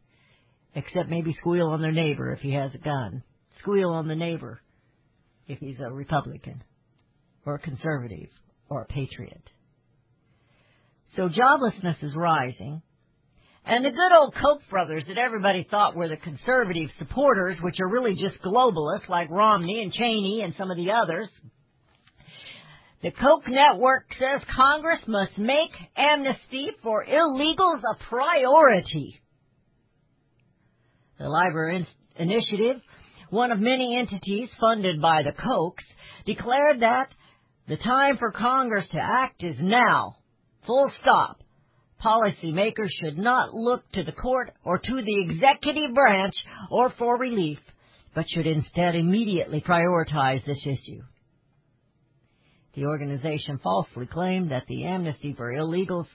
Except 0.75 1.09
maybe 1.09 1.33
squeal 1.39 1.69
on 1.69 1.81
their 1.81 1.93
neighbor 1.93 2.33
if 2.33 2.41
he 2.41 2.55
has 2.55 2.75
a 2.75 2.79
gun. 2.79 3.23
Squeal 3.61 3.91
on 3.91 4.09
the 4.09 4.17
neighbor 4.17 4.61
if 5.47 5.61
he's 5.61 5.79
a 5.79 5.93
Republican 5.93 6.65
or 7.47 7.55
a 7.55 7.61
conservative 7.61 8.31
or 8.69 8.83
a 8.83 8.87
patriot. 8.87 9.49
So 11.15 11.29
joblessness 11.29 12.03
is 12.03 12.17
rising. 12.17 12.83
And 13.65 13.85
the 13.85 13.91
good 13.93 14.13
old 14.13 14.35
Koch 14.35 14.69
brothers 14.69 15.05
that 15.07 15.19
everybody 15.19 15.69
thought 15.71 15.95
were 15.95 16.09
the 16.09 16.17
conservative 16.17 16.91
supporters, 16.99 17.59
which 17.61 17.79
are 17.79 17.89
really 17.89 18.17
just 18.17 18.43
globalists 18.43 19.09
like 19.09 19.31
Romney 19.31 19.81
and 19.83 19.93
Cheney 19.93 20.41
and 20.43 20.53
some 20.59 20.69
of 20.69 20.77
the 20.77 20.91
others, 20.91 21.29
the 23.03 23.11
Koch 23.11 23.49
network 23.49 24.05
says 24.19 24.43
Congress 24.55 25.01
must 25.09 25.37
make 25.37 25.73
amnesty 25.97 26.71
for 26.83 27.05
illegals 27.05 27.81
a 27.81 27.97
priority. 28.09 29.21
The 31.19 31.29
LIBRE 31.29 31.71
In- 31.71 31.87
Initiative, 32.17 32.81
one 33.31 33.51
of 33.51 33.59
many 33.59 33.99
entities 33.99 34.51
funded 34.61 35.01
by 35.01 35.23
the 35.23 35.33
Kochs, 35.33 35.85
declared 36.27 36.81
that 36.81 37.09
the 37.67 37.77
time 37.79 38.19
for 38.19 38.31
Congress 38.31 38.87
to 38.93 39.01
act 39.01 39.43
is 39.43 39.57
now. 39.59 40.17
Full 40.67 40.93
stop. 41.01 41.39
Policymakers 42.05 42.91
should 43.01 43.17
not 43.17 43.55
look 43.55 43.83
to 43.93 44.03
the 44.03 44.13
court 44.13 44.53
or 44.65 44.79
to 44.79 45.03
the 45.03 45.21
executive 45.23 45.95
branch 45.95 46.35
or 46.71 46.91
for 46.99 47.17
relief, 47.17 47.59
but 48.15 48.27
should 48.29 48.47
instead 48.47 48.95
immediately 48.95 49.61
prioritize 49.61 50.45
this 50.45 50.65
issue. 50.67 51.03
The 52.75 52.87
organization 52.87 53.59
falsely 53.63 54.07
claimed 54.07 54.51
that 54.51 54.67
the 54.67 54.85
amnesty 54.85 55.35
for 55.35 55.53
illegals 55.53 56.07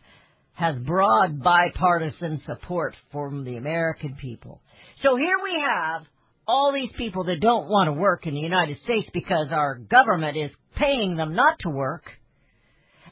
has 0.54 0.76
broad 0.80 1.44
bipartisan 1.44 2.42
support 2.46 2.96
from 3.12 3.44
the 3.44 3.58
American 3.58 4.16
people. 4.16 4.62
So 5.04 5.16
here 5.16 5.38
we 5.44 5.62
have 5.62 6.04
all 6.48 6.74
these 6.74 6.92
people 6.98 7.26
that 7.26 7.42
don't 7.42 7.70
want 7.70 7.88
to 7.88 7.94
work 7.94 8.26
in 8.26 8.34
the 8.34 8.40
United 8.40 8.80
States 8.82 9.08
because 9.14 9.50
our 9.52 9.76
government 9.76 10.36
is 10.36 10.50
paying 10.76 11.16
them 11.16 11.36
not 11.36 11.60
to 11.60 11.70
work. 11.70 12.06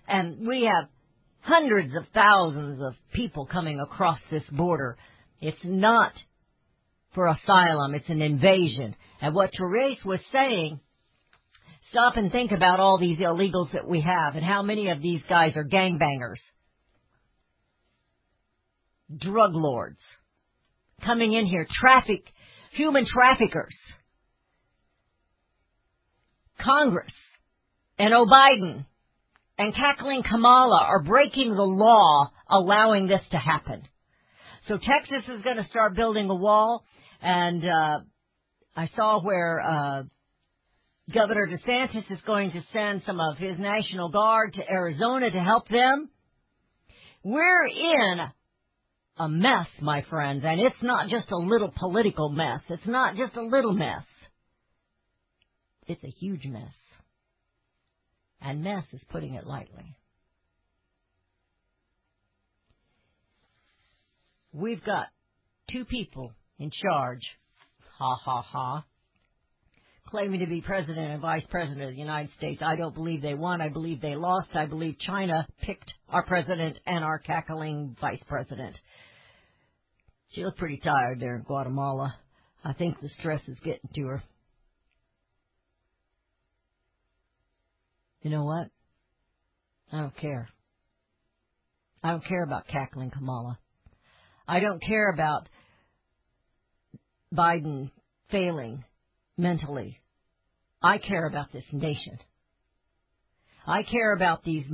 And 0.07 0.47
we 0.47 0.63
have 0.63 0.89
hundreds 1.41 1.95
of 1.95 2.05
thousands 2.15 2.81
of 2.81 2.93
people 3.13 3.45
coming 3.45 3.79
across 3.79 4.19
this 4.31 4.43
border. 4.51 4.97
It's 5.39 5.63
not 5.63 6.13
for 7.13 7.27
asylum, 7.27 7.93
it's 7.93 8.09
an 8.09 8.21
invasion. 8.21 8.95
And 9.21 9.35
what 9.35 9.51
Therese 9.55 10.03
was 10.03 10.19
saying 10.31 10.79
Stop 11.91 12.17
and 12.17 12.31
think 12.31 12.51
about 12.51 12.79
all 12.79 12.97
these 12.99 13.19
illegals 13.19 13.71
that 13.73 13.87
we 13.87 14.01
have 14.01 14.35
and 14.35 14.43
how 14.43 14.61
many 14.61 14.89
of 14.89 15.01
these 15.01 15.21
guys 15.29 15.55
are 15.55 15.63
gangbangers, 15.63 16.39
drug 19.15 19.53
lords, 19.53 19.99
coming 21.05 21.33
in 21.33 21.45
here, 21.45 21.67
traffic, 21.79 22.23
human 22.71 23.05
traffickers. 23.05 23.75
Congress 26.59 27.13
and 27.99 28.13
O'Biden 28.13 28.85
and 29.57 29.75
cackling 29.75 30.23
Kamala 30.23 30.81
are 30.83 31.03
breaking 31.03 31.55
the 31.55 31.61
law 31.61 32.31
allowing 32.49 33.07
this 33.07 33.21
to 33.31 33.37
happen. 33.37 33.83
So 34.67 34.77
Texas 34.77 35.29
is 35.29 35.43
going 35.43 35.57
to 35.57 35.63
start 35.65 35.95
building 35.95 36.29
a 36.29 36.35
wall 36.35 36.83
and, 37.21 37.63
uh, 37.63 37.99
I 38.75 38.87
saw 38.95 39.21
where, 39.21 39.61
uh, 39.61 40.03
Governor 41.13 41.47
DeSantis 41.47 42.11
is 42.11 42.19
going 42.25 42.51
to 42.51 42.63
send 42.73 43.03
some 43.05 43.19
of 43.19 43.37
his 43.37 43.59
National 43.59 44.09
Guard 44.09 44.53
to 44.53 44.69
Arizona 44.69 45.29
to 45.29 45.39
help 45.39 45.67
them. 45.69 46.09
We're 47.23 47.67
in 47.67 48.19
a 49.17 49.29
mess, 49.29 49.67
my 49.81 50.01
friends, 50.09 50.43
and 50.45 50.59
it's 50.59 50.81
not 50.81 51.09
just 51.09 51.29
a 51.31 51.37
little 51.37 51.71
political 51.77 52.29
mess. 52.29 52.61
It's 52.69 52.87
not 52.87 53.15
just 53.15 53.35
a 53.35 53.41
little 53.41 53.73
mess. 53.73 54.03
It's 55.87 56.03
a 56.03 56.13
huge 56.19 56.45
mess. 56.45 56.73
And 58.41 58.63
mess 58.63 58.83
is 58.91 59.01
putting 59.09 59.35
it 59.35 59.45
lightly. 59.45 59.95
We've 64.51 64.83
got 64.83 65.07
two 65.71 65.85
people 65.85 66.31
in 66.57 66.71
charge, 66.71 67.21
ha 67.97 68.15
ha 68.23 68.41
ha, 68.41 68.85
claiming 70.07 70.39
to 70.39 70.45
be 70.45 70.61
president 70.61 71.11
and 71.11 71.21
vice 71.21 71.45
president 71.49 71.81
of 71.81 71.91
the 71.91 71.99
United 71.99 72.31
States. 72.37 72.61
I 72.61 72.75
don't 72.75 72.93
believe 72.93 73.21
they 73.21 73.33
won. 73.33 73.61
I 73.61 73.69
believe 73.69 74.01
they 74.01 74.15
lost. 74.15 74.55
I 74.55 74.65
believe 74.65 74.99
China 74.99 75.47
picked 75.61 75.93
our 76.09 76.25
president 76.25 76.79
and 76.85 77.03
our 77.03 77.19
cackling 77.19 77.95
vice 77.99 78.21
president. 78.27 78.75
She 80.29 80.43
looked 80.43 80.57
pretty 80.57 80.77
tired 80.77 81.19
there 81.19 81.35
in 81.35 81.43
Guatemala. 81.43 82.15
I 82.63 82.73
think 82.73 82.99
the 82.99 83.09
stress 83.19 83.41
is 83.47 83.57
getting 83.63 83.89
to 83.95 84.07
her. 84.07 84.23
You 88.21 88.31
know 88.31 88.43
what? 88.43 88.69
I 89.91 89.97
don't 90.01 90.17
care. 90.17 90.49
I 92.03 92.11
don't 92.11 92.25
care 92.25 92.43
about 92.43 92.67
cackling 92.67 93.11
Kamala. 93.11 93.59
I 94.47 94.59
don't 94.59 94.81
care 94.81 95.09
about 95.09 95.47
Biden 97.33 97.91
failing 98.29 98.83
mentally. 99.37 99.99
I 100.81 100.97
care 100.97 101.27
about 101.27 101.51
this 101.51 101.63
nation. 101.71 102.17
I 103.67 103.83
care 103.83 104.13
about 104.13 104.43
these 104.43 104.65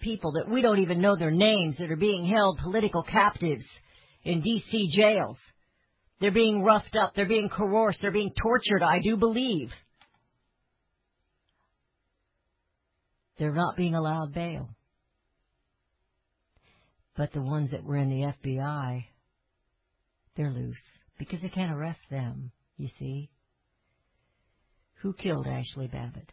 people 0.00 0.32
that 0.32 0.48
we 0.48 0.62
don't 0.62 0.78
even 0.78 1.00
know 1.00 1.16
their 1.16 1.32
names 1.32 1.76
that 1.78 1.90
are 1.90 1.96
being 1.96 2.26
held 2.26 2.60
political 2.62 3.02
captives 3.02 3.64
in 4.24 4.40
D.C. 4.40 4.90
jails. 4.94 5.36
They're 6.20 6.30
being 6.30 6.62
roughed 6.62 6.96
up. 6.96 7.12
They're 7.14 7.26
being 7.26 7.48
coerced. 7.48 7.98
They're 8.00 8.12
being 8.12 8.32
tortured, 8.40 8.82
I 8.82 9.00
do 9.00 9.16
believe. 9.16 9.70
They're 13.38 13.52
not 13.52 13.76
being 13.76 13.94
allowed 13.94 14.32
bail. 14.32 14.70
But 17.16 17.32
the 17.32 17.42
ones 17.42 17.70
that 17.72 17.84
were 17.84 17.96
in 17.96 18.10
the 18.10 18.32
FBI, 18.44 19.04
they're 20.36 20.50
loose 20.50 20.76
because 21.18 21.40
they 21.40 21.48
can't 21.48 21.72
arrest 21.72 22.00
them, 22.10 22.52
you 22.76 22.88
see. 22.98 23.30
Who 25.02 25.12
killed 25.12 25.46
Ashley 25.46 25.88
Babbitt? 25.88 26.32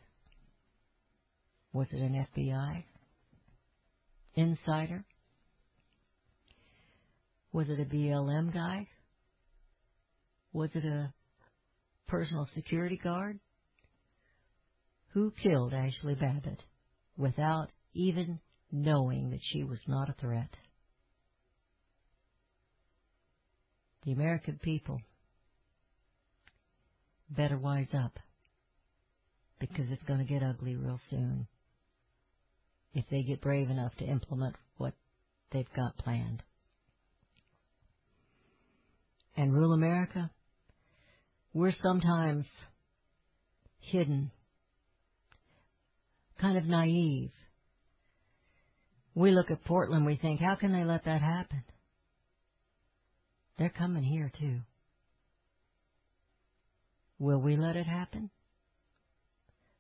Was 1.74 1.88
it 1.92 2.02
an 2.02 2.26
FBI? 2.36 2.84
Insider? 4.36 5.06
Was 7.52 7.68
it 7.70 7.80
a 7.80 7.86
BLM 7.86 8.54
guy? 8.54 8.88
Was 10.54 10.70
it 10.74 10.86
a 10.86 11.14
personal 12.08 12.48
security 12.56 13.00
guard? 13.04 13.40
Who 15.14 15.32
killed 15.32 15.74
Ashley 15.74 16.16
Babbitt 16.16 16.64
without 17.18 17.68
even 17.94 18.40
knowing 18.72 19.32
that 19.32 19.42
she 19.44 19.64
was 19.64 19.80
not 19.88 20.10
a 20.10 20.16
threat? 20.20 20.50
The 24.06 24.14
American 24.14 24.60
people 24.62 25.02
better 27.30 27.58
wise 27.58 27.88
up 27.94 28.20
because 29.70 29.90
it's 29.92 30.04
going 30.04 30.20
to 30.20 30.26
get 30.26 30.44
ugly 30.44 30.76
real 30.76 31.00
soon 31.10 31.48
if 32.94 33.06
they 33.10 33.24
get 33.24 33.42
brave 33.42 33.70
enough 33.70 33.96
to 33.96 34.06
implement 34.06 34.56
what 34.78 34.94
they've 35.52 35.74
got 35.76 35.98
planned. 35.98 36.44
And 39.38 39.54
rule 39.54 39.74
America, 39.74 40.30
we're 41.54 41.74
sometimes 41.82 42.46
hidden, 43.80 44.32
kind 46.40 46.58
of 46.58 46.66
naive. 46.66 47.32
We 49.16 49.32
look 49.32 49.50
at 49.50 49.64
Portland, 49.64 50.06
we 50.06 50.18
think, 50.18 50.42
how 50.42 50.56
can 50.56 50.74
they 50.74 50.84
let 50.84 51.06
that 51.06 51.22
happen? 51.22 51.64
They're 53.58 53.70
coming 53.70 54.04
here 54.04 54.32
too. 54.40 54.60
Will 57.18 57.40
we 57.40 57.56
let 57.56 57.76
it 57.76 57.86
happen? 57.86 58.30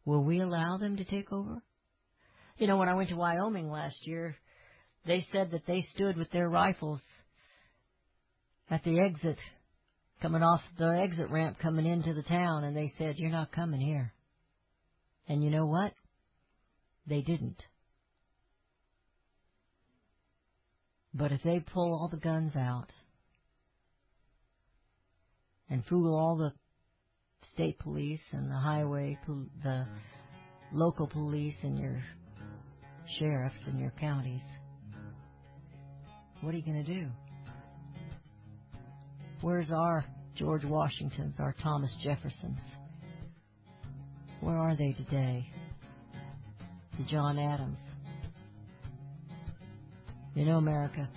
Will 0.05 0.23
we 0.23 0.41
allow 0.41 0.77
them 0.77 0.97
to 0.97 1.05
take 1.05 1.31
over? 1.31 1.61
You 2.57 2.67
know, 2.67 2.77
when 2.77 2.89
I 2.89 2.93
went 2.93 3.09
to 3.09 3.15
Wyoming 3.15 3.69
last 3.69 3.95
year, 4.05 4.35
they 5.05 5.25
said 5.31 5.51
that 5.51 5.65
they 5.67 5.85
stood 5.93 6.17
with 6.17 6.31
their 6.31 6.49
rifles 6.49 7.01
at 8.69 8.83
the 8.83 8.99
exit, 8.99 9.37
coming 10.21 10.43
off 10.43 10.61
the 10.77 11.01
exit 11.03 11.29
ramp 11.29 11.57
coming 11.61 11.85
into 11.85 12.13
the 12.13 12.23
town, 12.23 12.63
and 12.63 12.75
they 12.75 12.91
said, 12.97 13.15
You're 13.17 13.31
not 13.31 13.51
coming 13.51 13.81
here. 13.81 14.13
And 15.27 15.43
you 15.43 15.49
know 15.49 15.65
what? 15.65 15.93
They 17.07 17.21
didn't. 17.21 17.61
But 21.13 21.31
if 21.31 21.43
they 21.43 21.59
pull 21.59 21.93
all 21.93 22.09
the 22.09 22.17
guns 22.17 22.55
out 22.55 22.87
and 25.69 25.85
fool 25.85 26.15
all 26.15 26.37
the 26.37 26.53
state 27.53 27.77
police 27.79 28.19
and 28.31 28.49
the 28.49 28.55
highway, 28.57 29.17
pol- 29.25 29.45
the 29.63 29.85
local 30.71 31.07
police 31.07 31.55
and 31.61 31.77
your 31.77 32.03
sheriffs 33.19 33.55
in 33.67 33.77
your 33.77 33.93
counties, 33.99 34.41
what 36.41 36.53
are 36.53 36.57
you 36.57 36.63
going 36.63 36.83
to 36.83 36.93
do? 36.93 37.07
Where's 39.41 39.69
our 39.71 40.05
George 40.35 40.63
Washingtons, 40.65 41.35
our 41.39 41.55
Thomas 41.61 41.93
Jeffersons? 42.03 42.59
Where 44.39 44.57
are 44.57 44.75
they 44.75 44.93
today? 44.93 45.47
The 46.97 47.05
John 47.05 47.37
Adams. 47.37 47.77
You 50.35 50.45
know, 50.45 50.57
America, 50.57 51.07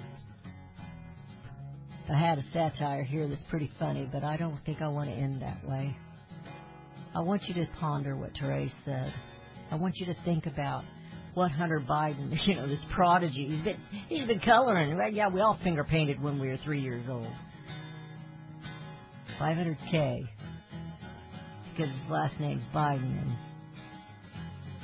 I 2.08 2.18
had 2.18 2.38
a 2.38 2.44
satire 2.52 3.02
here 3.02 3.26
that's 3.28 3.42
pretty 3.50 3.70
funny, 3.78 4.08
but 4.12 4.22
I 4.22 4.36
don't 4.36 4.58
think 4.64 4.82
I 4.82 4.88
want 4.88 5.08
to 5.08 5.16
end 5.16 5.42
that 5.42 5.66
way. 5.68 5.96
I 7.16 7.20
want 7.20 7.44
you 7.48 7.54
to 7.54 7.66
ponder 7.80 8.14
what 8.14 8.32
Therese 8.38 8.70
said. 8.84 9.10
I 9.70 9.76
want 9.76 9.96
you 9.96 10.04
to 10.04 10.16
think 10.26 10.44
about 10.44 10.84
what 11.32 11.50
Hunter 11.50 11.80
Biden, 11.80 12.36
you 12.46 12.56
know, 12.56 12.68
this 12.68 12.84
prodigy, 12.94 13.48
he's 13.48 13.62
been 13.62 13.78
he's 14.08 14.26
been 14.26 14.40
coloring. 14.40 14.94
Well, 14.94 15.10
yeah, 15.10 15.28
we 15.28 15.40
all 15.40 15.58
finger 15.64 15.82
painted 15.82 16.22
when 16.22 16.38
we 16.38 16.48
were 16.48 16.58
three 16.62 16.82
years 16.82 17.08
old. 17.08 17.26
500k 19.40 20.28
because 21.70 21.90
his 21.90 22.10
last 22.10 22.38
name's 22.38 22.64
Biden, 22.74 23.18
and 23.18 23.36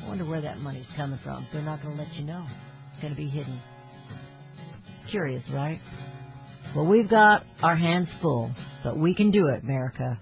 I 0.02 0.08
wonder 0.08 0.24
where 0.24 0.40
that 0.40 0.58
money's 0.58 0.86
coming 0.96 1.18
from. 1.22 1.46
They're 1.52 1.60
not 1.60 1.82
going 1.82 1.98
to 1.98 2.02
let 2.02 2.14
you 2.14 2.24
know. 2.24 2.46
It's 2.92 3.02
going 3.02 3.14
to 3.14 3.16
be 3.16 3.28
hidden. 3.28 3.60
Curious, 5.10 5.42
right? 5.52 5.80
Well, 6.74 6.86
we've 6.86 7.10
got 7.10 7.44
our 7.62 7.76
hands 7.76 8.08
full, 8.22 8.54
but 8.84 8.98
we 8.98 9.14
can 9.14 9.30
do 9.30 9.48
it, 9.48 9.62
America, 9.62 10.18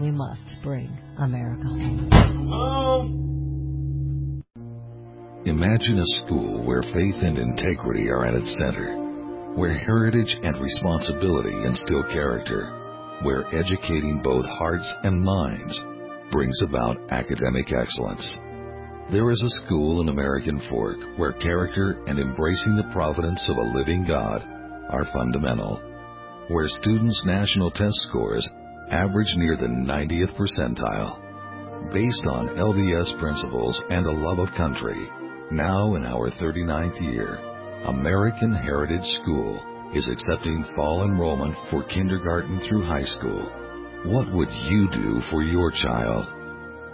we 0.00 0.10
must 0.10 0.42
bring 0.62 0.90
America 1.18 1.64
home. 1.64 2.08
Imagine 5.46 6.00
a 6.00 6.06
school 6.24 6.64
where 6.66 6.82
faith 6.82 7.14
and 7.22 7.38
integrity 7.38 8.08
are 8.08 8.24
at 8.24 8.34
its 8.34 8.52
center, 8.58 9.54
where 9.54 9.78
heritage 9.78 10.36
and 10.42 10.60
responsibility 10.60 11.54
instill 11.64 12.02
character, 12.12 12.66
where 13.22 13.46
educating 13.54 14.20
both 14.22 14.44
hearts 14.44 14.92
and 15.04 15.22
minds 15.22 15.80
brings 16.32 16.60
about 16.62 16.96
academic 17.10 17.72
excellence. 17.72 18.38
There 19.12 19.30
is 19.30 19.42
a 19.42 19.64
school 19.64 20.00
in 20.02 20.08
American 20.08 20.60
Fork 20.68 20.98
where 21.16 21.32
character 21.34 22.02
and 22.06 22.18
embracing 22.18 22.76
the 22.76 22.90
providence 22.92 23.42
of 23.48 23.56
a 23.56 23.78
living 23.78 24.04
God 24.06 24.42
are 24.90 25.06
fundamental, 25.12 25.80
where 26.48 26.66
students' 26.66 27.22
national 27.24 27.70
test 27.70 27.94
scores 28.08 28.48
average 28.90 29.32
near 29.36 29.56
the 29.56 29.66
90th 29.66 30.34
percentile. 30.36 31.92
Based 31.92 32.24
on 32.26 32.56
LDS 32.56 33.18
principles 33.18 33.82
and 33.90 34.06
a 34.06 34.10
love 34.10 34.38
of 34.38 34.54
country, 34.56 35.08
now 35.50 35.94
in 35.94 36.04
our 36.04 36.30
39th 36.30 37.00
year, 37.12 37.36
American 37.86 38.52
Heritage 38.52 39.06
School 39.22 39.60
is 39.94 40.08
accepting 40.08 40.64
fall 40.76 41.04
enrollment 41.04 41.54
for 41.70 41.84
kindergarten 41.84 42.60
through 42.68 42.84
high 42.84 43.04
school. 43.04 43.48
What 44.04 44.32
would 44.32 44.50
you 44.50 44.88
do 44.90 45.20
for 45.30 45.42
your 45.42 45.70
child? 45.70 46.26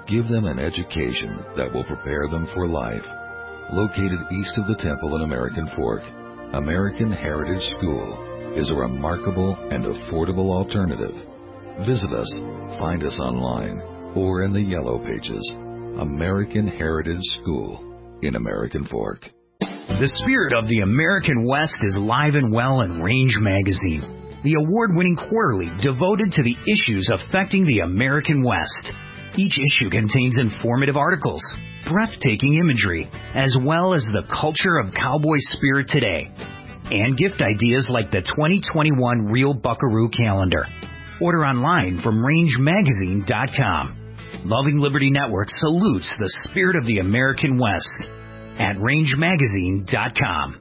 Give 0.07 0.29
them 0.29 0.45
an 0.45 0.59
education 0.59 1.45
that 1.57 1.73
will 1.73 1.85
prepare 1.85 2.29
them 2.31 2.49
for 2.55 2.67
life. 2.67 3.05
Located 3.73 4.21
east 4.31 4.59
of 4.59 4.67
the 4.67 4.77
temple 4.79 5.17
in 5.17 5.23
American 5.23 5.69
Fork, 5.75 6.03
American 6.53 7.11
Heritage 7.11 7.65
School 7.79 8.55
is 8.57 8.71
a 8.71 8.75
remarkable 8.75 9.57
and 9.71 9.85
affordable 9.85 10.55
alternative. 10.55 11.34
Visit 11.83 12.13
us, 12.13 12.31
find 12.79 13.03
us 13.03 13.19
online, 13.19 13.83
or 14.15 14.43
in 14.43 14.53
the 14.53 14.63
yellow 14.63 15.03
pages. 15.03 15.43
American 15.99 16.69
Heritage 16.69 17.23
School 17.43 18.19
in 18.23 18.37
American 18.37 18.87
Fork. 18.87 19.29
The 19.61 20.11
spirit 20.23 20.55
of 20.55 20.69
the 20.69 20.81
American 20.81 21.45
West 21.45 21.75
is 21.83 21.97
live 21.99 22.37
and 22.37 22.53
well 22.53 22.83
in 22.83 23.03
Range 23.03 23.35
Magazine, 23.41 24.07
the 24.45 24.55
award 24.55 24.93
winning 24.95 25.17
quarterly 25.17 25.69
devoted 25.83 26.31
to 26.33 26.43
the 26.45 26.55
issues 26.71 27.11
affecting 27.11 27.67
the 27.67 27.81
American 27.81 28.45
West. 28.45 28.93
Each 29.37 29.59
issue 29.59 29.91
contains 29.91 30.39
informative 30.39 30.97
articles, 30.97 31.43
breathtaking 31.91 32.55
imagery, 32.55 33.11
as 33.35 33.55
well 33.61 33.95
as 33.95 34.07
the 34.13 34.23
culture 34.31 34.79
of 34.79 34.95
cowboy 34.95 35.39
spirit 35.59 35.89
today, 35.89 36.31
and 36.87 37.19
gift 37.19 37.43
ideas 37.43 37.89
like 37.91 38.13
the 38.13 38.23
2021 38.23 39.27
Real 39.27 39.55
Buckaroo 39.55 40.09
calendar. 40.09 40.67
Order 41.21 41.45
online 41.45 42.01
from 42.03 42.23
rangemagazine.com. 42.23 44.01
Loving 44.45 44.79
Liberty 44.79 45.11
Network 45.11 45.49
salutes 45.49 46.13
the 46.19 46.31
spirit 46.51 46.77
of 46.77 46.87
the 46.87 46.99
American 46.99 47.59
West 47.59 48.09
at 48.59 48.77
rangemagazine.com. 48.77 50.61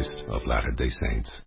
of 0.27 0.45
Latter 0.45 0.71
day 0.71 0.89
Saints. 0.89 1.41